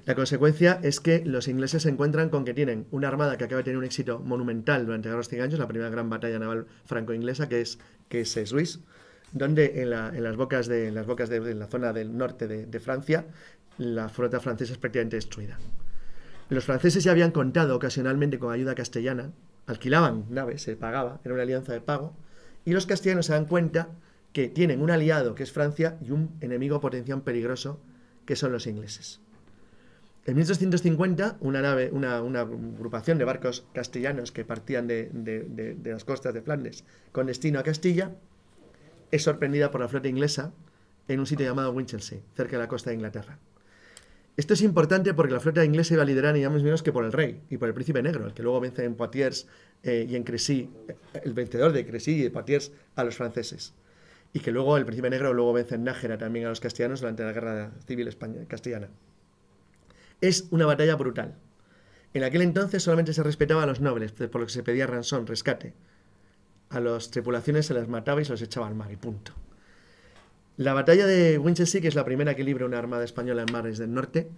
[0.05, 3.57] La consecuencia es que los ingleses se encuentran con que tienen una armada que acaba
[3.57, 7.49] de tener un éxito monumental durante los 100 años, la primera gran batalla naval franco-inglesa,
[7.49, 8.81] que es, que es Suisse,
[9.31, 13.25] donde en, las bocas, de, las bocas de, la zona del norte de, Francia,
[13.79, 15.57] la flota francesa es prácticamente destruida.
[16.49, 19.31] Los franceses ya habían contado ocasionalmente con ayuda castellana,
[19.65, 22.15] alquilaban naves, se pagaba, era una alianza de pago,
[22.63, 23.89] y los castellanos se dan cuenta
[24.33, 27.79] que tienen un aliado que es Francia y un enemigo potencial peligroso
[28.25, 29.24] que son los ingleses.
[30.27, 36.41] En 1850, una nave, una, agrupación de barcos castellanos que partían de, las costas de
[36.41, 38.15] Flandes con destino a Castilla,
[39.11, 40.51] es sorprendida por la flota inglesa
[41.07, 43.37] en un sitio llamado Winchelsea, cerca de la costa de Inglaterra.
[44.35, 47.05] Esto es importante porque la flota inglesa iba a liderar ni más menos que por
[47.05, 49.47] el rey y por el príncipe negro, el que luego vence en Poitiers
[49.83, 50.71] eh, y en Crecy,
[51.23, 53.75] el vencedor de Crecy y de Poitiers a los franceses.
[54.33, 57.23] Y que luego el príncipe negro luego vence en Nájera también a los castellanos durante
[57.23, 58.89] la guerra civil española, castellana.
[60.25, 61.35] Es una batalla brutal.
[62.15, 65.27] En aquel entonces solamente se respetaba a los nobles, por lo que se pedía ranzón,
[65.27, 65.75] rescate.
[66.71, 69.33] A las tripulaciones se las mataba y se los echaba al mar, y punto.
[70.57, 73.77] La batalla de Winchelsea, que es la primera que libra una armada española en mares
[73.77, 74.31] del norte,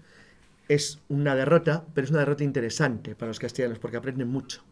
[0.68, 4.64] es una derrota, pero es una derrota interesante para los castellanos, porque aprenden mucho.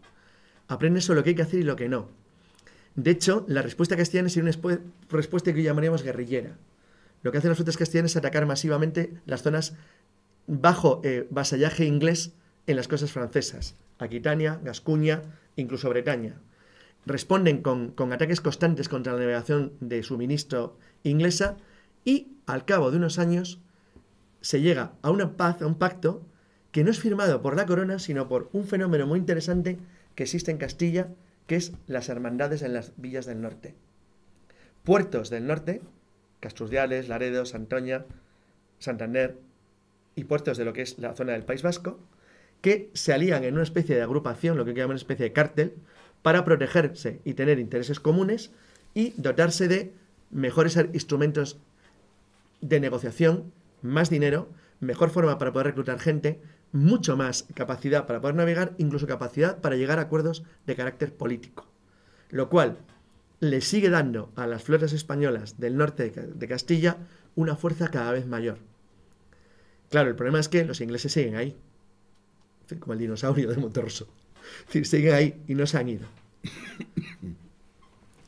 [0.68, 2.10] Aprenden sobre lo que hay que hacer y lo que no.
[2.96, 4.52] De hecho, la respuesta castellana es una
[5.10, 6.58] respuesta que llamaríamos guerrillera.
[7.24, 9.76] Lo que hacen las flotas castellanas es atacar masivamente las zonas
[10.48, 12.34] bajo eh, vasallaje inglés
[12.68, 15.22] en las costas francesas, Aquitania, Gascuña,
[15.56, 16.42] incluso Bretaña.
[17.06, 21.58] Responden con, ataques constantes contra la navegación de suministro inglesa
[22.04, 23.60] y, al cabo de unos años,
[24.42, 26.24] se llega a una paz, a un pacto,
[26.72, 29.80] que no es firmado por la corona, sino por un fenómeno muy interesante
[30.16, 31.08] que existe en Castilla,
[31.48, 33.76] que es las hermandades en las villas del norte.
[34.84, 35.82] Puertos del norte,
[36.40, 38.06] Casturdiales, Laredo, Santoña,
[38.80, 39.38] Santander,
[40.16, 42.00] y puertos de lo que es la zona del País Vasco,
[42.62, 45.76] que se alían en una especie de agrupación, lo que llaman una especie de cártel,
[46.22, 48.52] para protegerse y tener intereses comunes
[48.94, 49.94] y dotarse de
[50.32, 51.60] mejores instrumentos
[52.62, 53.52] de negociación,
[53.82, 54.50] más dinero,
[54.80, 56.42] mejor forma para poder reclutar gente,
[56.72, 61.68] mucho más capacidad para poder navegar, incluso capacidad para llegar a acuerdos de carácter político.
[62.30, 62.78] Lo cual
[63.40, 66.98] le sigue dando a las flotas españolas del norte de Castilla
[67.36, 68.58] una fuerza cada vez mayor.
[69.96, 71.56] Claro, el problema es que los ingleses siguen ahí,
[72.82, 74.10] como el dinosaurio de Monterroso.
[74.60, 76.06] Es decir, siguen ahí y no se han ido.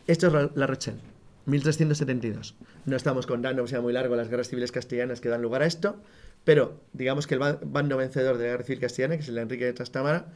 [0.08, 1.02] Esto es La Rochelle,
[1.46, 2.56] 1372.
[2.86, 5.66] No estamos contando que sea muy largo las guerras civiles castellanas que dan lugar a
[5.66, 6.02] esto,
[6.46, 9.66] pero digamos que el bando vencedor de la guerra civil castellana, que es el Enrique
[9.66, 10.28] de Trastamara,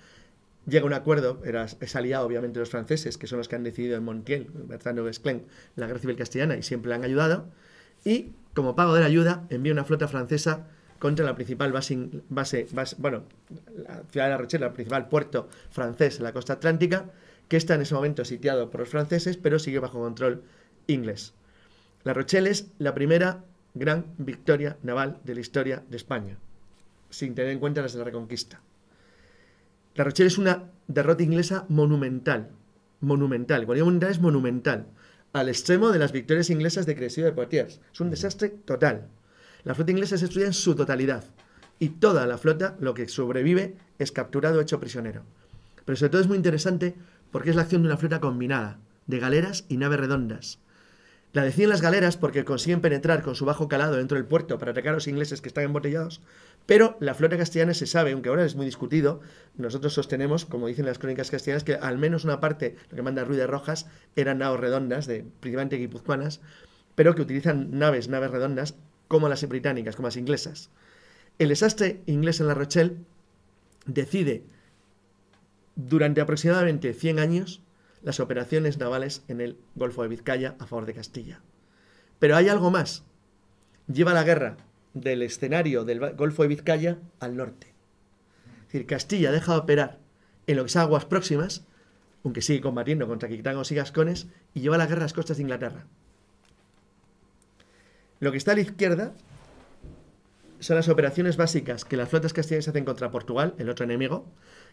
[0.67, 3.63] llega a un acuerdo, era, es aliado obviamente los franceses, que son los que han
[3.63, 5.45] decidido en Montiel, Bertrand de Guesclin,
[5.77, 7.45] la guerra civil castellana y siempre le han ayudado,
[8.03, 10.67] y como pago de la ayuda envía una flota francesa
[11.01, 11.97] contra la principal base,
[12.29, 13.23] base, bueno,
[13.75, 17.09] la ciudad de La Rochelle, el principal puerto francés en la costa atlántica,
[17.47, 20.43] que está en ese momento sitiado por los franceses, pero sigue bajo control
[20.85, 21.33] inglés.
[22.03, 23.43] La Rochelle es la primera
[23.73, 26.37] gran victoria naval de la historia de España,
[27.09, 28.61] sin tener en cuenta las de la Reconquista.
[29.95, 32.49] La Rochelle es una derrota inglesa monumental,
[32.99, 33.65] monumental.
[33.65, 34.85] Cuando es monumental,
[35.33, 37.81] al extremo de las victorias inglesas de Crecy de Poitiers.
[37.91, 39.07] Es un desastre total.
[39.63, 41.23] La flota inglesa se destruye en su totalidad
[41.79, 45.23] y toda la flota, lo que sobrevive, es capturado o hecho prisionero.
[45.85, 46.95] Pero sobre todo es muy interesante
[47.31, 50.59] porque es la acción de una flota combinada, de galeras y naves redondas.
[51.33, 54.71] La deciden las galeras porque consiguen penetrar con su bajo calado dentro del puerto para
[54.71, 56.21] atacar a los ingleses que están embotellados,
[56.65, 59.21] pero la flota castellana se sabe, aunque ahora es muy discutido,
[59.55, 63.23] nosotros sostenemos, como dicen las crónicas castellanas, que al menos una parte, lo que manda
[63.23, 63.87] Ruiz de Rojas,
[64.17, 66.41] eran naves redondas, de, principalmente guipuzcoanas,
[66.95, 68.75] pero que utilizan naves, naves redondas,
[69.11, 70.69] como las británicas, como las inglesas.
[71.37, 72.95] El desastre inglés en La Rochelle
[73.85, 74.45] decide
[75.75, 77.61] durante aproximadamente 100 años
[78.03, 81.41] las operaciones navales en el Golfo de Vizcaya a favor de Castilla.
[82.19, 83.03] Pero hay algo más.
[83.93, 84.55] Lleva la guerra
[84.93, 87.67] del escenario del Golfo de Vizcaya al norte.
[88.61, 89.99] Es decir, Castilla deja de operar
[90.47, 91.65] en lo que aguas próximas,
[92.23, 95.43] aunque sigue combatiendo contra Quitangos y Gascones, y lleva la guerra a las costas de
[95.43, 95.85] Inglaterra.
[98.21, 99.13] Lo que está a la izquierda
[100.59, 104.27] son las operaciones básicas que las flotas castellanas hacen contra Portugal, el otro enemigo,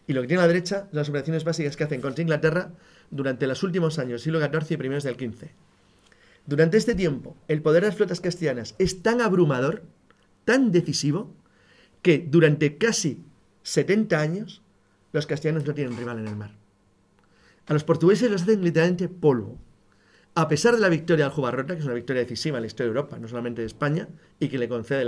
[0.05, 2.71] y lo que tiene a la derecha son las operaciones básicas que hacen contra Inglaterra
[3.09, 5.47] durante los últimos años siglo XIV y primeros del XV.
[6.45, 9.81] Durante este tiempo, el poder de las flotas castellanas es tan abrumador,
[10.45, 11.33] tan decisivo,
[12.03, 13.23] que durante casi
[13.63, 14.61] 70 años
[15.11, 16.51] los castellanos no tienen rival en el mar.
[17.65, 19.57] A los portugueses los hacen literalmente polvo.
[20.35, 22.91] A pesar de la victoria del Jubarrota, que es una victoria decisiva en la historia
[22.91, 24.07] de Europa, no solamente de España,
[24.39, 25.05] y que le concede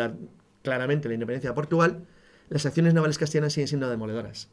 [0.61, 2.05] claramente la independencia a Portugal,
[2.49, 4.49] las acciones navales castellanas siguen siendo demoledoras.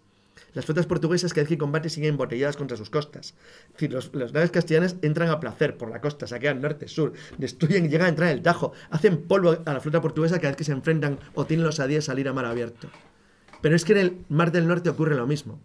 [0.54, 3.34] Las flotas portuguesas que combate siguen embotelladas contra sus costas.
[3.68, 7.90] Es decir, los, naves castellanas entran a placer por la costa, saquean norte, sur, destruyen,
[7.90, 10.64] llegan a entrar en el Tajo, hacen polvo a la flota portuguesa cada vez que
[10.64, 12.88] se enfrentan o tienen los de salir a mar abierto.
[13.60, 15.58] Pero es que en el Mar del Norte ocurre lo mismo.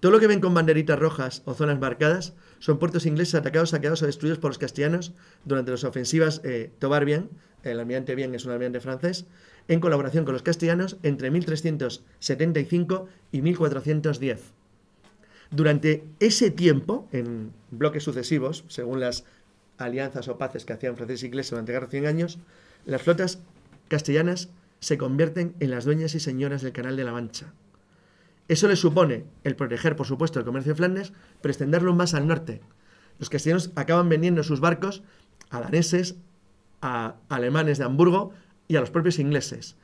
[0.00, 4.02] Todo lo que ven con banderitas rojas o zonas marcadas son puertos ingleses atacados, saqueados
[4.02, 5.12] o destruidos por los castellanos
[5.44, 7.28] durante las ofensivas eh, Tobar Bien,
[7.64, 9.26] el almirante Bien es un almirante francés,
[9.66, 14.52] en colaboración con los castellanos entre 1375 y 1410.
[15.50, 19.24] Durante ese tiempo, en bloques sucesivos, según las
[19.76, 22.38] alianzas o paces que hacían franceses e ingleses durante casi 100 años,
[22.86, 23.40] las flotas
[23.88, 27.52] castellanas se convierten en las dueñas y señoras del Canal de la Mancha.
[28.48, 32.26] Eso les supone el proteger, por supuesto, el comercio de Flandes, pero extenderlo más al
[32.26, 32.60] norte.
[33.18, 35.02] Los castellanos acaban vendiendo sus barcos
[35.50, 36.16] a daneses,
[36.80, 38.32] a alemanes de Hamburgo,
[38.68, 39.76] y a los propios ingleses.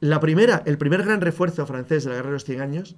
[0.00, 2.96] La primera, el primer gran refuerzo francés de la Guerra de los Cien Años,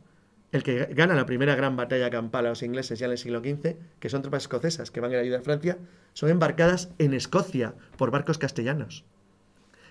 [0.53, 3.41] el que gana la primera gran batalla campal a los ingleses ya en el siglo
[3.41, 5.79] XV, que son tropas escocesas que van a ayuda a Francia,
[6.15, 9.05] son embarcadas en Escocia por barcos castellanos.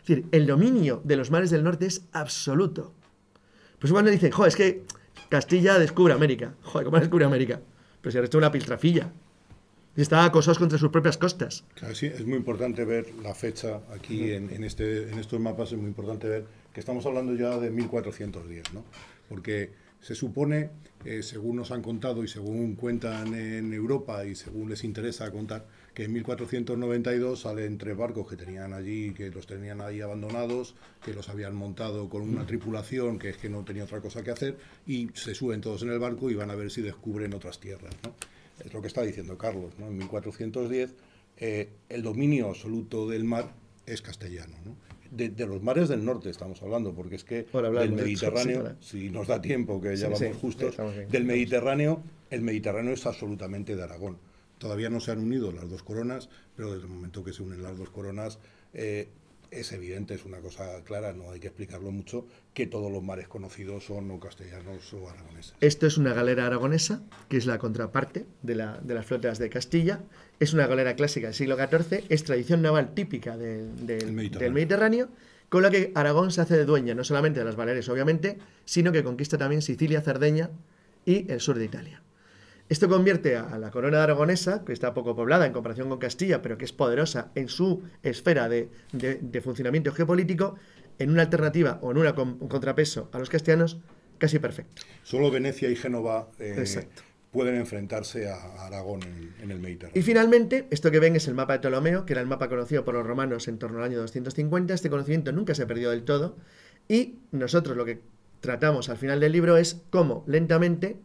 [0.01, 2.93] Es decir, el dominio de los mares del norte es absoluto.
[3.79, 4.83] Pues cuando dicen, joder, es que
[5.29, 6.53] Castilla descubre América.
[6.63, 7.59] Joder, ¿cómo descubre América?
[8.01, 9.11] Pero si es una piltrafilla
[9.95, 11.63] y estaban acosados contra sus propias costas.
[11.75, 15.77] Claro, sí, es muy importante ver la fecha aquí en, este, en estos mapas, es
[15.77, 18.83] muy importante ver que estamos hablando ya de 1410, ¿no?
[19.29, 19.71] Porque
[20.01, 20.69] se supone,
[21.05, 25.65] eh, según nos han contado y según cuentan en Europa y según les interesa contar,
[25.95, 31.13] que en 1492 salen tres barcos que tenían allí, que los tenían ahí abandonados, que
[31.13, 34.57] los habían montado con una tripulación que es que no tenía otra cosa que hacer,
[34.85, 37.95] y se suben todos en el barco y van a ver si descubren otras tierras,
[38.03, 38.13] ¿no?
[38.63, 39.87] es lo que está diciendo Carlos, ¿no?
[39.87, 40.93] En 1410
[41.37, 43.51] eh, el dominio absoluto del mar
[43.85, 44.75] es castellano, ¿no?
[45.11, 49.41] de, los mares del norte estamos hablando, porque es que del Mediterráneo, si nos da
[49.41, 50.75] tiempo, que ya vamos justos,
[51.09, 54.17] del Mediterráneo, el Mediterráneo es absolutamente de Aragón.
[54.65, 57.61] Todavía no se han unido las dos coronas, pero desde el momento que se unen
[57.61, 58.39] las dos coronas,
[58.73, 59.09] eh,
[59.51, 63.27] es evidente, es una cosa clara, no hay que explicarlo mucho, que todos los mares
[63.27, 65.53] conocidos son o castellanos o aragoneses.
[65.61, 70.01] Esto es una galera aragonesa, que es la contraparte de, las flotas de Castilla.
[70.39, 73.69] Es una galera clásica del siglo XIV, es tradición naval típica del,
[74.51, 75.09] Mediterráneo.
[75.49, 78.91] con la que Aragón se hace de dueña no solamente de las Baleares, obviamente, sino
[78.91, 80.49] que conquista también Sicilia, Cerdeña
[81.05, 82.01] y el sur de Italia.
[82.67, 86.57] Esto convierte a la corona aragonesa, que está poco poblada en comparación con Castilla, pero
[86.57, 88.69] que es poderosa en su esfera de,
[89.43, 90.55] funcionamiento geopolítico,
[90.97, 93.77] en una alternativa o en un contrapeso a los castellanos
[94.17, 94.81] casi perfecto.
[95.03, 96.65] Solo Venecia y Génova eh,
[97.31, 99.01] pueden enfrentarse a Aragón
[99.43, 99.99] en, el Mediterráneo.
[99.99, 102.83] Y finalmente, esto que ven es el mapa de Ptolomeo, que era el mapa conocido
[102.83, 104.73] por los romanos en torno al año 250.
[104.73, 106.37] Este conocimiento nunca se perdió del todo.
[106.87, 108.01] Y nosotros lo que
[108.39, 110.97] tratamos al final del libro es cómo lentamente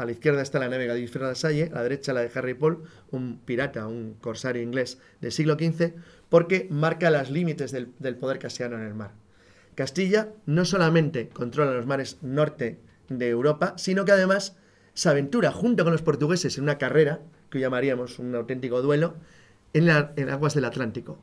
[0.00, 2.84] a la izquierda está la nave de Salle, a la derecha la de Harry Paul,
[3.10, 5.92] un pirata, un corsario inglés del siglo XV,
[6.30, 9.12] porque marca los límites del, poder castellano en el mar.
[9.74, 12.78] Castilla no solamente controla los mares norte
[13.10, 14.56] de Europa, sino que además
[14.94, 17.20] se aventura junto con los portugueses en una carrera,
[17.50, 19.16] que llamaríamos un auténtico duelo,
[19.74, 21.18] en, en aguas del Atlántico.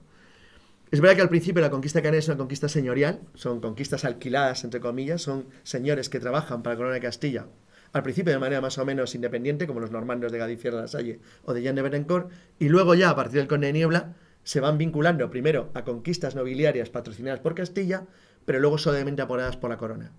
[0.92, 4.64] Es verdad que al principio la conquista canadiense es una conquista señorial, son conquistas alquiladas,
[4.64, 7.48] entre comillas, son señores que trabajan para la corona de Castilla
[7.94, 10.88] al principio de manera más o menos independiente, como los normandos de Gadifer de la
[10.88, 12.30] Salle o de Jean de Betancourt,
[12.60, 16.36] y luego ya a partir del Conde de Niebla se van vinculando primero a conquistas
[16.36, 18.06] nobiliarias patrocinadas por Castilla,
[18.46, 20.12] pero luego suavemente apoyadas por la corona.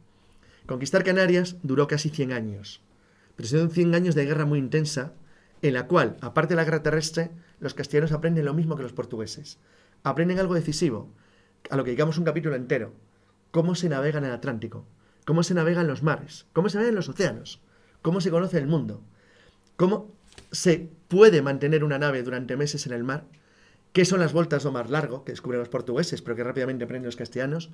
[0.66, 2.82] Conquistar Canarias duró casi 100 años,
[3.36, 5.14] pero son 100 años de guerra muy intensa,
[5.62, 8.92] en la cual, aparte de la guerra terrestre, los castellanos aprenden lo mismo que los
[8.92, 9.58] portugueses.
[10.02, 11.08] Aprenden algo decisivo,
[11.70, 12.92] a lo que digamos un capítulo entero,
[13.50, 14.84] cómo se navega en el Atlántico,
[15.28, 17.60] cómo se navega en los mares, cómo se navega en los océanos,
[18.00, 19.02] cómo se conoce el mundo,
[19.76, 20.10] cómo
[20.52, 23.26] se puede mantener una nave durante meses en el mar,
[23.92, 27.08] qué son las vueltas o mar largo, que descubren los portugueses, pero que rápidamente aprenden
[27.08, 27.68] los castellanos,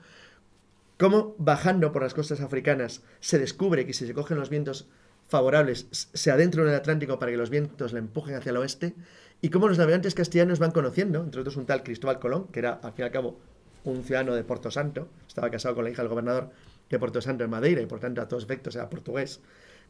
[0.98, 4.88] cómo bajando por las costas africanas se descubre que si se cogen los vientos
[5.28, 8.96] favorables se adentran en el Atlántico para que los vientos le empujen hacia el oeste,
[9.42, 12.80] y cómo los navegantes castellanos van conociendo, entre otros un tal Cristóbal Colón, que era
[12.82, 13.38] al fin y al cabo
[13.84, 16.50] un ciudadano de Porto Santo, estaba casado con la hija del gobernador
[16.90, 19.40] de Porto Santo en Madeira y por tanto a todos efectos era portugués,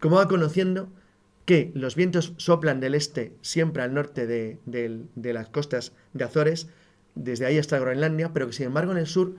[0.01, 0.89] cómo va conociendo
[1.45, 6.69] que los vientos soplan del este siempre al norte de, de las costas de Azores,
[7.15, 9.35] desde ahí hasta Groenlandia, pero que sin embargo en el sur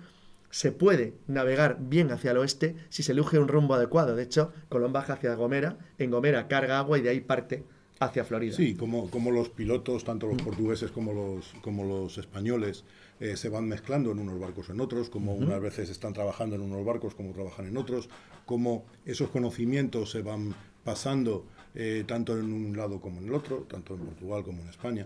[0.56, 4.16] se puede navegar bien hacia el oeste si se elige un rumbo adecuado.
[4.16, 7.66] De hecho, Colón baja hacia Gomera, en Gomera carga agua y de ahí parte
[8.00, 8.56] hacia Florida.
[8.56, 12.86] Sí, como, como los pilotos, tanto los portugueses como los, como los españoles,
[13.20, 16.62] eh, se van mezclando en unos barcos en otros, como unas veces están trabajando en
[16.62, 18.10] unos barcos como trabajan en otros,
[18.46, 20.54] como esos conocimientos se van
[20.84, 24.70] pasando eh, tanto en un lado como en el otro, tanto en Portugal como en
[24.70, 25.06] España.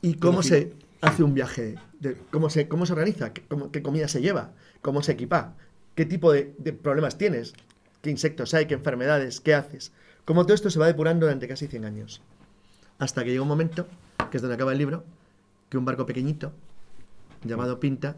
[0.00, 1.76] ¿Y cómo se hace un viaje?
[1.98, 3.32] De, ¿cómo, se, ¿Cómo se organiza?
[3.32, 4.52] ¿Qué, ¿Qué, comida se lleva?
[4.80, 5.56] ¿Cómo se equipa?
[5.94, 7.54] ¿Qué tipo de, de problemas tienes?
[8.00, 8.66] ¿Qué insectos hay?
[8.66, 9.40] ¿Qué enfermedades?
[9.40, 9.92] ¿Qué haces?
[10.24, 12.22] Como todo esto se va depurando durante casi 100 años.
[12.98, 13.86] Hasta que llega un momento,
[14.30, 15.04] que es donde acaba el libro,
[15.68, 16.52] que un barco pequeñito,
[17.44, 18.16] llamado Pinta,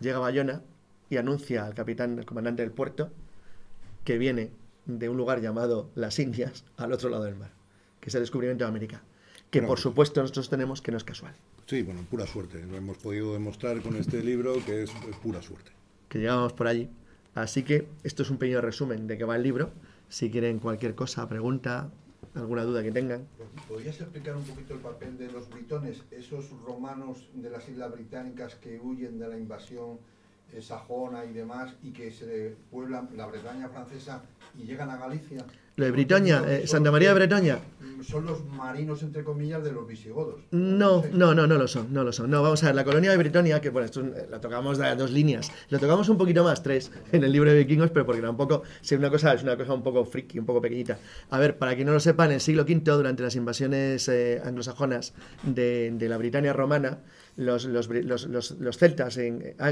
[0.00, 0.62] llega a Bayona
[1.08, 3.10] y anuncia al capitán, el comandante del puerto,
[4.04, 4.50] que viene
[4.86, 7.50] de un lugar llamado Las Indias, al otro lado del mar,
[8.00, 9.02] que es el descubrimiento de América.
[9.50, 11.34] Que por supuesto nosotros tenemos que no es casual.
[11.66, 12.64] Sí, bueno, pura suerte.
[12.64, 15.72] Lo hemos podido demostrar con este libro que es, es pura suerte.
[16.08, 16.88] Que llegamos por allí.
[17.34, 19.72] Así que esto es un pequeño resumen de qué va el libro
[20.10, 21.88] si quieren cualquier cosa, pregunta,
[22.34, 23.26] alguna duda que tengan.
[23.68, 28.54] ¿Podrías explicar un poquito el papel de los britones, esos romanos de las islas británicas
[28.56, 29.98] que huyen de la invasión
[30.52, 34.22] eh, sajona y demás y que se pueblan la Bretaña francesa
[34.58, 35.44] y llegan a Galicia?
[35.80, 37.58] Lo de Britoña, eh, Santa María de Bretoña.
[38.02, 40.42] Son los marinos, entre comillas, de los visigodos.
[40.50, 42.30] No, no, no, no lo son, no lo son.
[42.30, 45.10] No, vamos a ver, la colonia de Britonia, que bueno, esto lo tocamos de dos
[45.10, 48.62] líneas, lo tocamos un poquito más, tres, en el libro de vikingos, pero porque tampoco,
[48.82, 50.98] si es una cosa, es una cosa un poco friki, un poco pequeñita.
[51.30, 54.42] A ver, para quien no lo sepa, en el siglo V, durante las invasiones eh,
[54.44, 56.98] anglosajonas de, de, la Britania romana,
[57.40, 59.18] los, los, los, los celtas,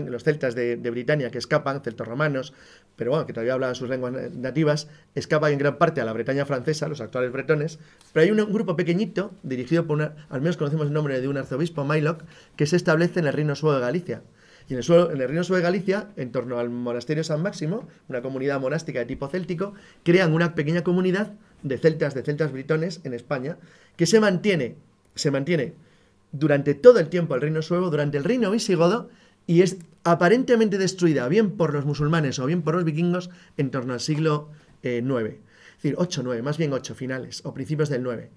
[0.07, 2.55] los celtas de, de Britania que escapan, celtos romanos,
[2.97, 6.47] pero bueno, que todavía hablaban sus lenguas nativas, escapan en gran parte a la Bretaña
[6.47, 7.79] francesa, los actuales bretones,
[8.13, 11.37] pero hay un, grupo pequeñito, dirigido por una, al menos conocemos el nombre de un
[11.37, 12.25] arzobispo, Mylock,
[12.57, 14.23] que se establece en el Reino Suevo de Galicia.
[14.69, 17.43] Y en el, suelo, en el Reino Suevo de Galicia, en torno al monasterio San
[17.43, 22.51] Máximo, una comunidad monástica de tipo céltico, crean una pequeña comunidad de celtas, de celtas
[22.53, 23.59] britones en España,
[23.97, 24.77] que se mantiene,
[25.15, 25.75] se mantiene
[26.33, 29.09] durante todo el tiempo el Reino Suevo, durante el Reino Visigodo,
[29.47, 33.95] y es aparentemente destruida bien por los musulmanes o bien por los vikingos en torno
[33.95, 34.51] al siglo
[34.83, 35.35] eh, IX.
[35.79, 38.31] Es decir, 8, 9, más bien 8 finales o principios del 9.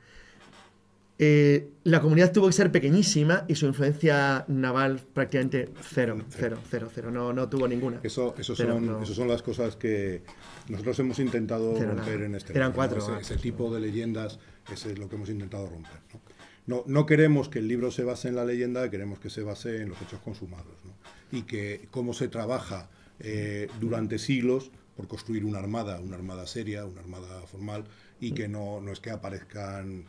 [1.24, 6.90] Eh, la comunidad tuvo que ser pequeñísima y su influencia naval prácticamente cero, cero, cero,
[6.92, 8.00] cero, no, no tuvo ninguna.
[8.02, 9.04] Eso, eso, son, no...
[9.04, 10.24] eso son las cosas que
[10.68, 12.26] nosotros hemos intentado cero, romper nada.
[12.26, 13.04] en este Eran libro, cuatro, ¿no?
[13.04, 14.40] ese, ah, ese tipo de leyendas
[14.72, 16.00] ese es lo que hemos intentado romper.
[16.14, 16.22] ¿no?
[16.68, 19.82] No, no, queremos que el libro se base en la leyenda, queremos que se base
[19.82, 20.94] en los hechos consumados ¿no?
[21.38, 22.90] y que cómo se trabaja
[23.20, 27.86] eh, durante siglos por construir una armada, una armada seria, una armada formal
[28.20, 30.06] y que no, es que aparezcan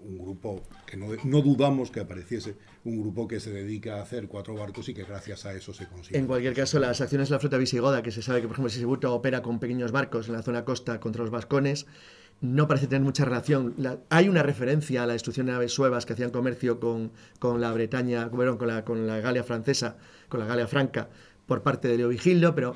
[0.00, 4.28] un grupo que no, no, dudamos que apareciese, un grupo que se dedica a hacer
[4.28, 6.16] cuatro barcos y que gracias a eso se consigue.
[6.16, 8.70] En cualquier caso, las acciones de la flota visigoda, que se sabe que, por ejemplo,
[8.70, 11.86] Sisibuto opera con pequeños barcos en la zona costa contra los vascones,
[12.40, 13.74] no parece tener mucha relación.
[13.78, 17.60] La, hay una referencia a la destrucción de naves suevas que hacían comercio con, con
[17.60, 19.96] la Bretaña, con la, con la Galia francesa,
[20.28, 21.08] con la Galia franca,
[21.46, 22.74] por parte de Leovigildo, pero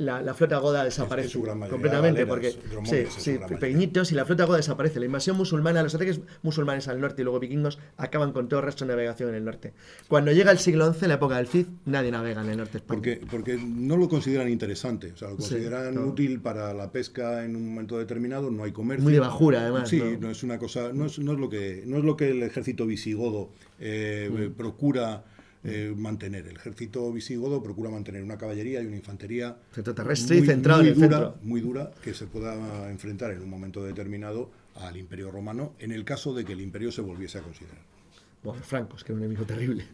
[0.00, 4.44] la, la, flota goda desaparece es, es completamente porque sí, sí, pequeñitos y la flota
[4.46, 4.98] goda desaparece.
[4.98, 8.66] La invasión musulmana, los ataques musulmanes al norte y luego vikingos acaban con todo el
[8.66, 9.74] resto de navegación en el norte.
[10.08, 12.78] Cuando llega el siglo XI, la época del Cid, nadie navega en el norte de
[12.78, 12.96] España.
[12.96, 16.06] Porque, porque no lo consideran interesante, o sea, lo consideran sí, no.
[16.06, 19.04] útil para la pesca en un momento determinado, no hay comercio.
[19.04, 19.88] Muy de bajura, además.
[19.90, 22.16] Sí, no, no es una cosa, no es, no es, lo, que, no es lo
[22.16, 24.54] que el ejército visigodo eh, mm.
[24.54, 25.24] procura
[25.64, 26.46] eh, mantener.
[26.48, 30.86] El ejército visigodo procura mantener una caballería y una infantería Centro terrestre y centrado en
[30.88, 31.34] el dura, centro.
[31.42, 36.04] muy dura que se pueda enfrentar en un momento determinado al imperio romano en el
[36.04, 37.90] caso de que el imperio se volviese a considerar.
[38.42, 39.84] Bueno, los francos, que era un enemigo terrible.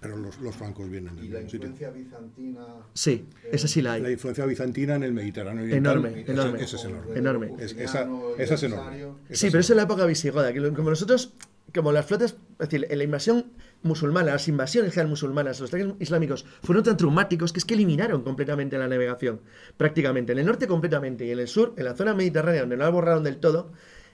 [0.00, 1.68] Pero los, los francos vienen Y del la mismo sitio.
[1.68, 2.60] influencia bizantina.
[2.94, 4.14] Sí, esa sí la La hay.
[4.14, 6.62] influencia bizantina en el Mediterráneo oriental Enorme, esa- enorme.
[6.62, 7.18] esa es enorme.
[7.18, 7.52] Enorme.
[7.58, 8.08] Es- esa,
[8.38, 8.96] esa es enorme.
[9.28, 9.60] Esa Sí, es pero eso enorme.
[9.60, 11.34] es la época visigoda, que lo- como nosotros,
[11.74, 13.44] como las flotas, es decir, en la invasión
[13.82, 18.22] musulmana, las invasiones que musulmanas, los ataques islámicos, fueron tan traumáticos que es que eliminaron
[18.22, 19.40] completamente la navegación,
[19.76, 20.32] prácticamente.
[20.32, 22.90] En el norte completamente y en el sur, en la zona mediterránea, donde no la
[22.90, 23.72] borraron del todo,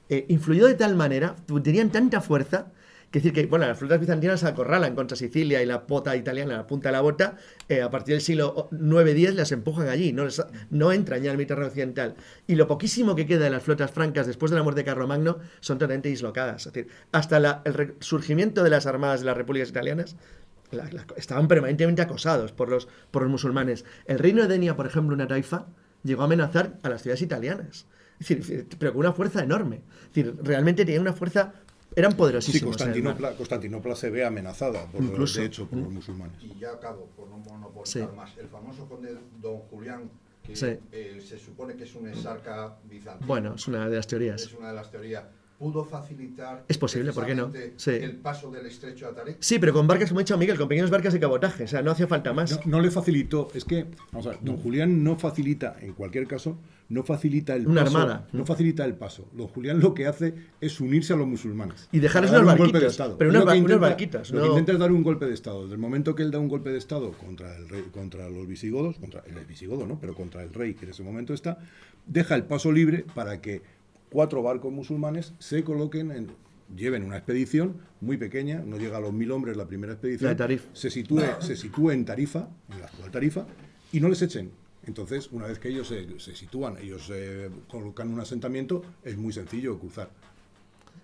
[0.08, 2.72] eh, influyó de tal manera, tenían tanta fuerza,
[3.10, 6.66] que decir que, bueno, las flotas bizantinas acorralan contra Sicilia y la pota italiana, la
[6.66, 7.36] punta de la bota,
[7.68, 11.36] eh, a partir del siglo 9-10 las empujan allí, no, les- no entran ya al
[11.36, 12.14] Mediterráneo occidental.
[12.46, 15.38] Y lo poquísimo que queda de las flotas francas después de la muerte de Carlomagno
[15.60, 16.66] son totalmente dislocadas.
[16.66, 20.16] Es decir, hasta el resurgimiento de las armadas de las repúblicas italianas
[21.16, 23.84] estaban permanentemente acosados por los, por los musulmanes.
[24.06, 25.66] El reino de Denia, por ejemplo, una taifa,
[26.02, 27.86] llegó a amenazar a las ciudades italianas.
[28.18, 29.82] Es decir, pero con una fuerza enorme.
[30.08, 31.52] Es decir, realmente tenían una fuerza,
[31.96, 32.62] eran Sí, poderosísimos.
[32.62, 32.76] mar.
[32.78, 35.40] Constantinopla, Constantinopla se ve amenazada, por, Incluso.
[35.40, 36.36] de hecho, por los musulmanes.
[36.42, 38.16] Y ya acabo, por no monopolizar Sí.
[38.16, 38.36] más.
[38.38, 40.10] El famoso conde Don Julián,
[40.44, 40.66] que Sí.
[40.92, 43.26] eh, se supone que es un exarca bizantino.
[43.26, 44.42] Bueno, es una de las teorías.
[44.42, 45.24] Es una de las teorías.
[45.58, 47.50] ¿Pudo facilitar Es posible, ¿por qué no?
[47.76, 47.90] Sí.
[47.92, 49.38] el paso del estrecho a Tarik?
[49.40, 51.64] Sí, pero con barcas, como ha dicho Miguel, con pequeñas barcas de cabotaje.
[51.64, 52.52] O sea, no hacía falta más.
[52.66, 56.26] No, no le facilitó, es que, vamos a ver, don Julián no facilita, en cualquier
[56.28, 56.58] caso,
[56.88, 57.98] no facilita el Una paso.
[57.98, 58.28] armada.
[58.32, 59.28] No facilita el paso.
[59.32, 61.88] Don Julián lo que hace es unirse a los musulmanes.
[61.92, 63.18] Y dejarles Para dar unos un golpe de Estado.
[63.18, 65.02] pero Él unos lo ba- que intenta- barquitos, Lo que no- intenta es dar un
[65.02, 65.62] golpe de Estado.
[65.62, 68.46] Desde el momento que él da un golpe de Estado contra el rey, contra los
[68.46, 69.98] visigodos, contra el visigodo, ¿no?
[70.00, 71.58] Pero contra el rey que en ese momento está,
[72.06, 73.62] deja el paso libre para que
[74.10, 76.28] cuatro barcos musulmanes se coloquen en
[76.74, 80.58] lleven una expedición muy pequeña, no llega a los mil hombres la primera expedición, La
[80.72, 83.46] se sitúe, se sitúe en Tarifa, en la actual Tarifa,
[83.92, 84.50] y no les echen.
[84.86, 89.32] Entonces, una vez que ellos se, se sitúan, ellos eh, colocan un asentamiento, es muy
[89.32, 90.10] sencillo cruzar.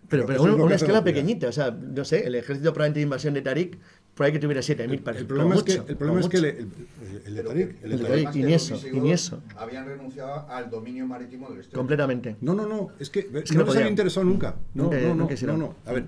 [0.08, 1.48] Pero, Pero pero eso es una, una escala pequeñita.
[1.48, 3.78] O sea, no sé, el ejército probablemente de invasión de Tarik,
[4.14, 6.44] por ahí que tuviera 7.000 para El problema es que, el problema es que el,
[6.44, 8.62] el de Pero Tarik, que- el El de de Tarik- Tarik, y que ni los
[8.62, 9.42] eso, visigodos y ni eso.
[9.56, 11.78] Habían renunciado al dominio marítimo del estrecho.
[11.78, 12.36] completamente.
[12.42, 14.56] No, no, no, es que, que no no les había interesado nunca.
[14.74, 15.74] No, Nunca- no, no, nunca no, no.
[15.86, 16.04] A ver,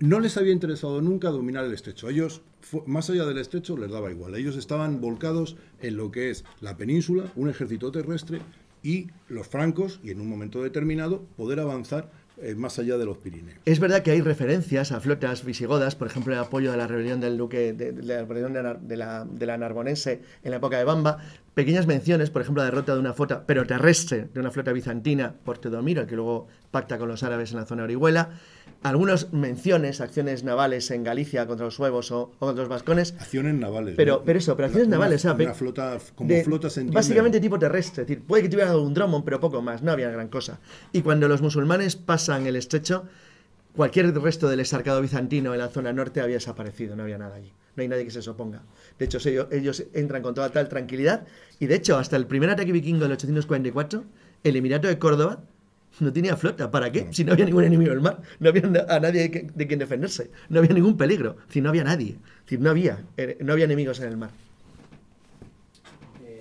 [0.00, 2.08] no les había interesado nunca dominar el estrecho.
[2.08, 2.40] Ellos,
[2.86, 4.34] más allá del estrecho, les daba igual.
[4.34, 8.40] Ellos estaban volcados en lo que es la península, un ejército terrestre
[8.82, 12.10] y los francos, y en un momento determinado, poder avanzar
[12.42, 13.58] eh, más allá de los Pirineos.
[13.64, 17.20] Es verdad que hay referencias a flotas visigodas, por ejemplo, el apoyo de la rebelión
[17.20, 18.62] del duque, de, la rebelión de
[18.96, 21.18] la- de la Narbonense en la época de Bamba,
[21.54, 25.34] pequeñas menciones, por ejemplo, la derrota de una flota, pero terrestre, de una flota bizantina
[25.44, 28.30] por Teodomiro, que luego pacta con los árabes en la zona de Orihuela,
[28.82, 33.54] algunas menciones, acciones navales en Galicia contra los suevos o, o contra los vascones, Acciones
[33.54, 33.94] navales.
[33.96, 34.24] pero, ¿no?
[34.24, 36.96] pero eso, operaciones Una- navales, Una pe- flota, como de- flota se entiende.
[36.96, 40.10] Básicamente tipo terrestre, es decir, puede que tuvieran algún Drummond, pero poco más, no había
[40.10, 40.58] gran cosa.
[40.92, 43.04] Y cuando los musulmanes pasan el estrecho,
[43.76, 47.52] cualquier resto del exarcado bizantino en la zona norte había desaparecido, no había nada allí.
[47.76, 48.62] No hay nadie que se oponga.
[48.98, 51.24] De hecho, ellos, ellos entran con toda tal tranquilidad
[51.58, 54.04] y de hecho, hasta el primer ataque vikingo del 844,
[54.44, 55.44] el Emirato de Córdoba
[56.00, 56.70] no tenía flota.
[56.70, 57.12] ¿Para qué?
[57.12, 60.30] Si no había ningún enemigo del mar, no había a nadie que- de quien defenderse,
[60.48, 64.00] no había ningún peligro, decir, no había nadie, decir, no había, eh, no había enemigos
[64.00, 64.30] en el mar.
[66.24, 66.40] Eh,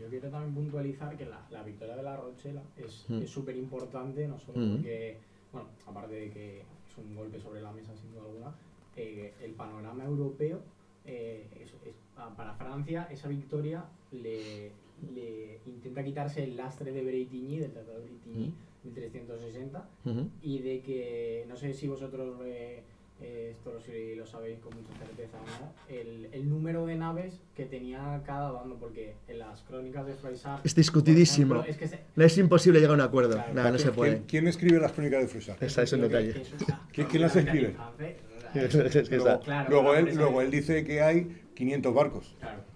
[0.00, 3.22] yo quiero también puntualizar que la, la victoria de la Rochela es Mm.
[3.22, 4.72] es súper importante, no solo Mm.
[4.76, 5.16] porque,
[5.52, 8.54] bueno, aparte de que es un golpe sobre la mesa sin duda alguna,
[8.96, 10.60] eh, el panorama europeo,
[11.04, 11.94] eh, es- es-
[12.36, 14.72] para Francia, esa victoria le,
[15.14, 18.52] le intenta quitarse el lastre de Bretigny, del Tratado de Bretigny,
[18.94, 20.28] 1360, Ujú.
[20.42, 22.82] y de que, no sé si vosotros eh,
[23.20, 26.94] eh, esto lo, si lo sabéis con mucha certeza o no, el, el número de
[26.96, 30.64] naves que tenía cada bando, porque en las crónicas de Froissart...
[30.64, 31.54] Es discutidísimo.
[31.62, 33.32] ejemplo, es que se- No es imposible llegar a un acuerdo.
[33.34, 33.54] Claro.
[33.54, 34.22] Nada, no se ¿Quién, puede.
[34.28, 35.62] quién escribe las crónicas de Froissart?
[35.62, 36.32] Esa es que- detalle.
[36.32, 37.76] que eso está ¿Quién- quién las escribe?
[38.52, 42.36] que Luego, está- Claro, luego claro, él, luego él dice que hay 500 barcos.
[42.38, 42.67] Claro.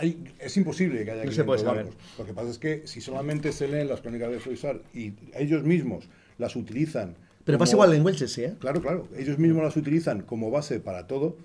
[0.00, 1.84] Hay- es imposible que haya No 500 se puede saber.
[1.86, 2.18] barcos.
[2.18, 5.62] Lo que pasa es que si solamente se leen las crónicas de Froissart y ellos
[5.62, 7.16] mismos las utilizan.
[7.44, 8.54] Pero como- pasa igual en Welches, sí, ¿eh?
[8.60, 9.08] Claro, claro.
[9.16, 11.36] Ellos mismos las utilizan como base para todo.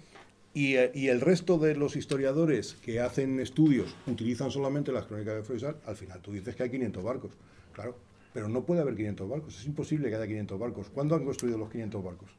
[0.53, 5.35] Y, eh, y el resto de los historiadores que hacen estudios utilizan solamente las crónicas
[5.35, 7.31] de Froissart, al final tú dices que hay 500 barcos.
[7.73, 7.97] Claro,
[8.33, 9.59] pero no puede haber 500 barcos.
[9.59, 10.87] Es imposible que haya 500 barcos.
[10.93, 12.29] ¿Cuándo han construido los 500 barcos?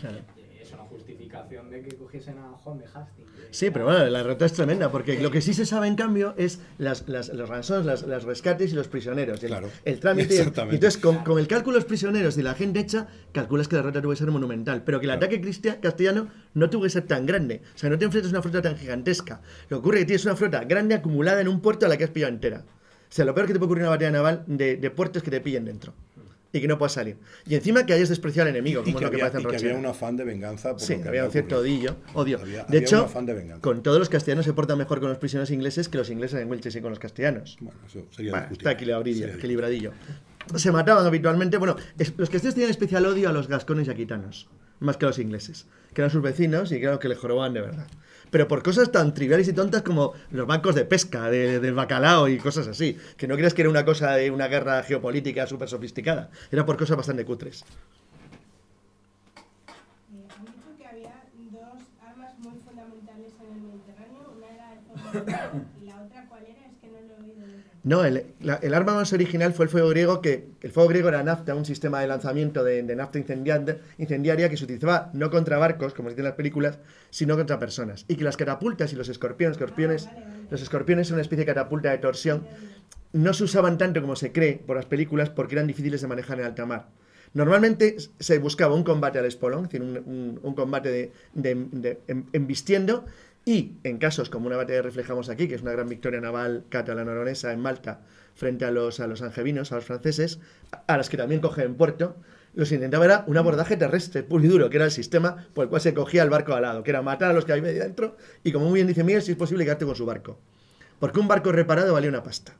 [0.00, 0.18] Claro.
[0.68, 3.28] Es una justificación de que cogiesen a Juan de Hastings.
[3.50, 6.34] Sí, pero bueno, la derrota es tremenda, porque lo que sí se sabe en cambio
[6.36, 9.42] es las, las- los ransones, las, las rescates y los prisioneros.
[9.42, 10.34] El, Claro, el trámite.
[10.34, 13.76] y entonces, con, con el cálculo de los prisioneros y la gente hecha, calculas que
[13.76, 15.24] la derrota tuvo que ser monumental, pero que el Claro.
[15.34, 17.62] ataque castellano no tuvo que ser tan grande.
[17.74, 19.40] O sea, no te enfrentas a una flota tan gigantesca.
[19.70, 21.96] Lo que ocurre es que tienes una flota grande acumulada en un puerto a la
[21.96, 22.64] que has pillado entera.
[23.10, 25.22] O sea, lo peor que te puede ocurrir en una batalla naval de, de puertos
[25.22, 25.94] que te pillen dentro.
[26.50, 27.16] Y que no puedas salir.
[27.46, 29.42] Y encima que hayas despreciado al enemigo, Y como que, lo que había, parece en
[29.42, 30.70] y que había un afán de venganza.
[30.70, 31.96] Por Sí, lo que había un cierto odio.
[32.14, 33.60] Había- de hecho, un afán de venganza.
[33.62, 36.50] con todos los castellanos se portan mejor con los prisioneros ingleses que los ingleses en
[36.50, 37.58] Wiltshire y con los castellanos.
[37.60, 39.92] Bueno, eso sería Bueno, está equilibradillo.
[40.56, 41.58] Se mataban habitualmente.
[41.58, 44.48] Bueno, es- los castellanos tenían especial odio a los gascones y aquitanos,
[44.80, 47.60] más que a los ingleses, que eran sus vecinos y creo que les jorobaban de
[47.60, 47.86] verdad.
[48.30, 52.28] Pero por cosas tan triviales y tontas como los bancos de pesca, de- del bacalao
[52.28, 52.96] y cosas así.
[53.16, 56.30] Que no creas que era una cosa de una guerra geopolítica súper sofisticada.
[56.50, 57.64] Era por cosas bastante cutres.
[67.84, 71.08] No, el, la- el arma más original fue el fuego griego, que el fuego griego
[71.08, 75.30] era nafta, un sistema de lanzamiento de, de nafta incendiaria, incendiaria que se utilizaba no
[75.30, 76.78] contra barcos, como se dice en las películas,
[77.10, 78.04] sino contra personas.
[78.08, 80.46] Y que las catapultas y los escorpiones, escorpiones Ah, vale, vale.
[80.50, 82.46] los escorpiones son una especie de catapulta de torsión,
[83.12, 86.40] no se usaban tanto como se cree por las películas porque eran difíciles de manejar
[86.40, 86.88] en alta mar.
[87.34, 91.66] Normalmente se buscaba un combate al espolón, es decir, un, un- un combate de, de-
[91.72, 93.04] de- em- embistiendo,
[93.48, 96.64] y en casos como una batalla que reflejamos aquí, que es una gran victoria naval
[96.68, 98.02] catalano-aronesa en Malta
[98.34, 100.38] frente a los, a los angevinos, a los franceses,
[100.86, 102.16] a- las que también cogen en puerto,
[102.52, 105.70] los intentaba era un abordaje terrestre, puro y duro, que era el sistema por el
[105.70, 108.18] cual se cogía el barco al lado, que era matar a los que había dentro,
[108.44, 110.38] y como muy bien dice Miguel, si es posible quedarte con su barco.
[110.98, 112.54] Porque un barco reparado valía una pasta.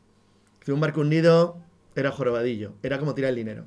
[0.64, 1.59] Que un barco hundido
[1.97, 3.64] era jorobadillo, era como tirar el dinero.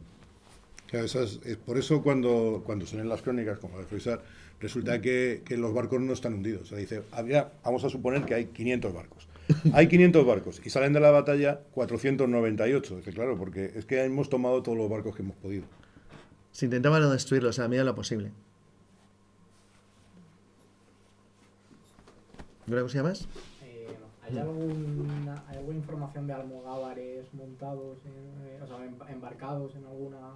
[1.65, 4.21] Por eso cuando, cuando son en las crónicas, como de Frisar,
[4.61, 6.63] resulta que, que los barcos no están hundidos.
[6.63, 9.27] O sea, dice, había, vamos a suponer que hay 500 barcos.
[9.73, 12.97] Hay 500 barcos y salen de la batalla 498.
[12.97, 15.65] Dice, claro, porque es que hemos tomado todos los barcos que hemos podido.
[16.51, 18.31] Se intentaba no destruirlos a la medida de lo posible.
[22.65, 23.27] ¿Alguna cosilla más?
[23.63, 23.87] Eh.
[24.23, 29.85] ¿Hay, alguna, ¿Hay alguna información de almogávares montados, en, eh, o sea, em- embarcados en
[29.85, 30.35] alguna...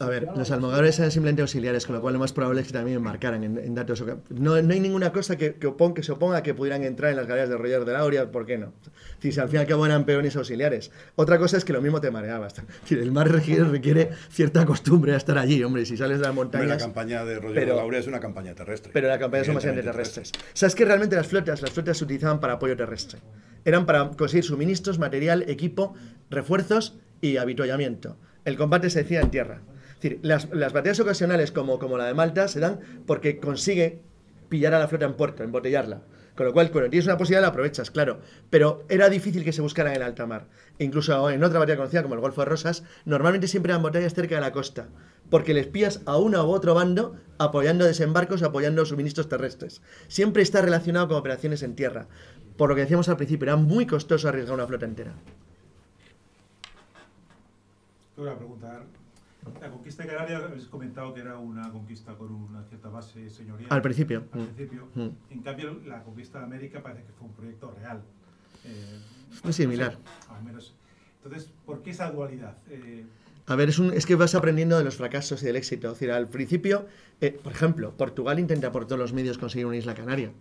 [0.00, 2.72] A ver, los almogávares eran simplemente auxiliares, con lo cual lo más probable es que
[2.72, 4.02] también embarcaran en, en datos.
[4.30, 7.10] No, no hay ninguna cosa que, que, opon- que se oponga a que pudieran entrar
[7.12, 8.72] en las galeras de Roger de la Aurea, ¿por qué no?
[9.20, 10.90] Si, si al fin y al cabo eran peones auxiliares.
[11.14, 12.54] Otra cosa es que lo mismo te mareabas.
[12.82, 16.36] Decir, El mar requiere, requiere cierta costumbre a estar allí, hombre, si sales de las
[16.36, 16.82] Hombre, la montañas...
[16.82, 18.90] campaña de Roger pero- de Laurea es una campaña terrestre.
[18.92, 20.44] Pero la campaña son bastante Evidentemente terrestres.
[20.54, 23.20] ¿Sabes que realmente las flotas, las flotas se utilizaban para apoyo terrestre?
[23.64, 25.94] Eran para conseguir suministros, material, equipo,
[26.30, 28.16] refuerzos y habituallamiento.
[28.44, 29.62] El combate se decía en tierra.
[29.88, 34.02] Es decir, las, las batallas ocasionales como, como la de Malta se dan porque consigue
[34.48, 36.02] pillar a la flota en puerto, embotellarla.
[36.36, 38.20] Con lo cual, cuando tienes una posibilidad la aprovechas, claro.
[38.50, 40.48] Pero era difícil que se buscara en alta mar.
[40.78, 44.14] E incluso en otra batalla conocida como el Golfo de Rosas, normalmente siempre eran batallas
[44.14, 44.88] cerca de la costa.
[45.30, 49.80] Porque les pillas a uno u otro bando apoyando desembarcos, apoyando suministros terrestres.
[50.08, 52.08] Siempre está relacionado con operaciones en tierra.
[52.56, 55.14] Por lo que decíamos al principio, era muy costoso arriesgar una flota entera.
[58.14, 58.82] Tengo una pregunta.
[59.60, 63.68] La conquista de Canarias, habéis comentado que era una conquista con una cierta base señorial.
[63.70, 64.24] Al principio.
[64.32, 64.44] Al Mm.
[64.46, 64.88] principio.
[64.94, 65.08] Mm.
[65.30, 68.02] En cambio, la conquista de América parece que fue un proyecto real.
[68.64, 68.98] Eh,
[69.42, 69.92] Muy similar.
[69.92, 70.74] no sé, al menos.
[71.22, 72.56] Entonces, ¿por qué esa dualidad?
[72.70, 73.04] Eh,
[73.46, 75.88] A ver, es, un- es que vas aprendiendo de los fracasos y del éxito.
[75.88, 76.86] Es decir, al principio,
[77.20, 80.32] eh, por ejemplo, Portugal intenta por todos los medios conseguir una isla canaria.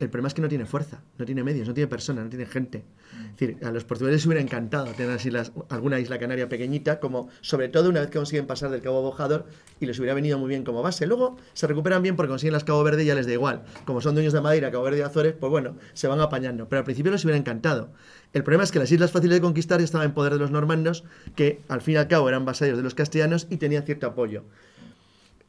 [0.00, 2.46] El problema es que no tiene fuerza, no tiene medios, no tiene personas, no tiene
[2.46, 2.84] gente.
[3.26, 7.00] Es decir, a los portugueses les hubiera encantado tener las islas- alguna isla canaria pequeñita,
[7.00, 9.44] como sobre todo una vez que consiguen pasar del Cabo Bojador
[9.78, 11.06] y les hubiera venido muy bien como base.
[11.06, 13.62] Luego se recuperan bien porque consiguen las Cabo Verde y ya les da igual.
[13.84, 16.66] Como son dueños de Madeira, Cabo Verde y Azores, pues bueno, se van apañando.
[16.68, 17.92] Pero al principio les hubiera encantado.
[18.32, 21.04] El problema es que las islas fáciles de conquistar estaban en poder de los normandos,
[21.36, 24.44] que al fin y al cabo eran vasallos de los castellanos y tenían cierto apoyo.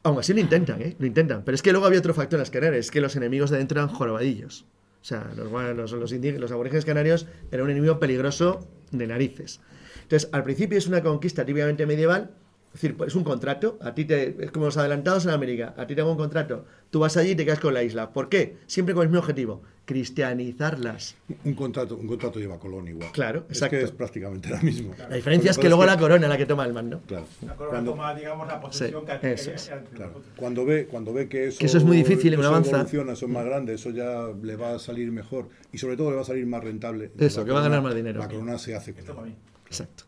[0.04, 0.96] Aún así lo intentan, ¿eh?
[0.98, 1.44] Lo intentan.
[1.44, 3.58] Pero es que luego había otro factor en las Canarias, es que los enemigos de
[3.58, 4.66] dentro eran jorobadillos.
[5.00, 9.60] O sea, los, los, los aborígenes canarios eran un enemigo peligroso de narices.
[10.02, 12.30] Entonces, al principio es una conquista típicamente medieval,
[12.74, 15.74] es decir, pues, es un contrato, a ti te, es como los adelantados en América,
[15.76, 18.10] a ti te hago un contrato, tú vas allí y te quedas con la isla.
[18.12, 18.56] ¿Por qué?
[18.66, 21.16] Siempre con el mismo objetivo, cristianizarlas.
[21.44, 23.10] Un contrato, un contrato lleva Colón igual.
[23.12, 23.76] Claro, es exacto.
[23.76, 24.94] que es prácticamente la misma.
[25.08, 27.00] La diferencia es que luego la corona es la que toma el mando.
[27.06, 27.26] Claro.
[27.46, 29.70] la corona Cuando- toma, digamos, la posesión Sí, que eso que- es.
[29.94, 30.22] Claro.
[30.36, 32.70] Cuando ve, cuando ve que eso, Que eso es muy difícil y no eso avanza.
[32.76, 36.10] evoluciona, eso es más grande, eso ya le va a salir mejor y sobre todo
[36.10, 37.10] le va a salir más rentable.
[37.18, 38.20] Eso, La que va a ganar corona- más dinero.
[38.20, 39.36] La corona se hace con Esto para mí.
[39.66, 40.04] Exacto.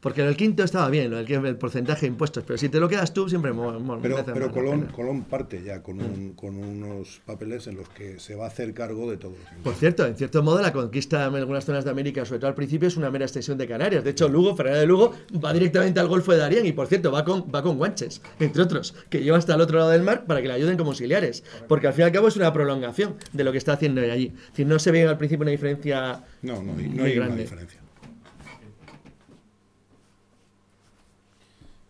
[0.00, 2.78] Porque el quinto estaba bien, lo del que- el porcentaje de impuestos, pero si te
[2.78, 4.86] lo quedas tú, siempre mo- mo- Pero, pero Colón.
[4.94, 8.72] Colón parte ya con, un- con unos papeles en los que se va a hacer
[8.74, 11.90] cargo de todos los Por cierto, en cierto modo, la conquista en algunas zonas de
[11.90, 14.04] América, sobre todo al principio, es una mera extensión de Canarias.
[14.04, 15.14] De hecho, Lugo, Fernández de Lugo,
[15.44, 18.62] va directamente al Golfo de Darién y, por cierto, va con, va con guanches, entre
[18.62, 21.42] otros, que lleva hasta el otro lado del mar para que le ayuden como auxiliares.
[21.66, 24.32] Porque al fin y al cabo es una prolongación de lo que está haciendo allí.
[24.44, 27.16] Es decir, no se ve al principio una diferencia No, no, hay- no muy hay
[27.16, 27.42] una grande.
[27.42, 27.77] diferencia.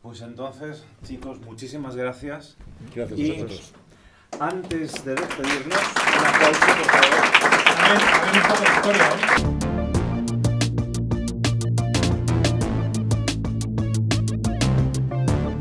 [0.09, 2.57] Pues entonces, chicos, muchísimas gracias.
[2.95, 3.73] Gracias Y a vosotros.
[4.41, 5.79] antes de despedirnos,
[6.19, 7.13] un aplauso, por favor.
[7.77, 9.78] A ver, a ver un poco de historia, ¿eh?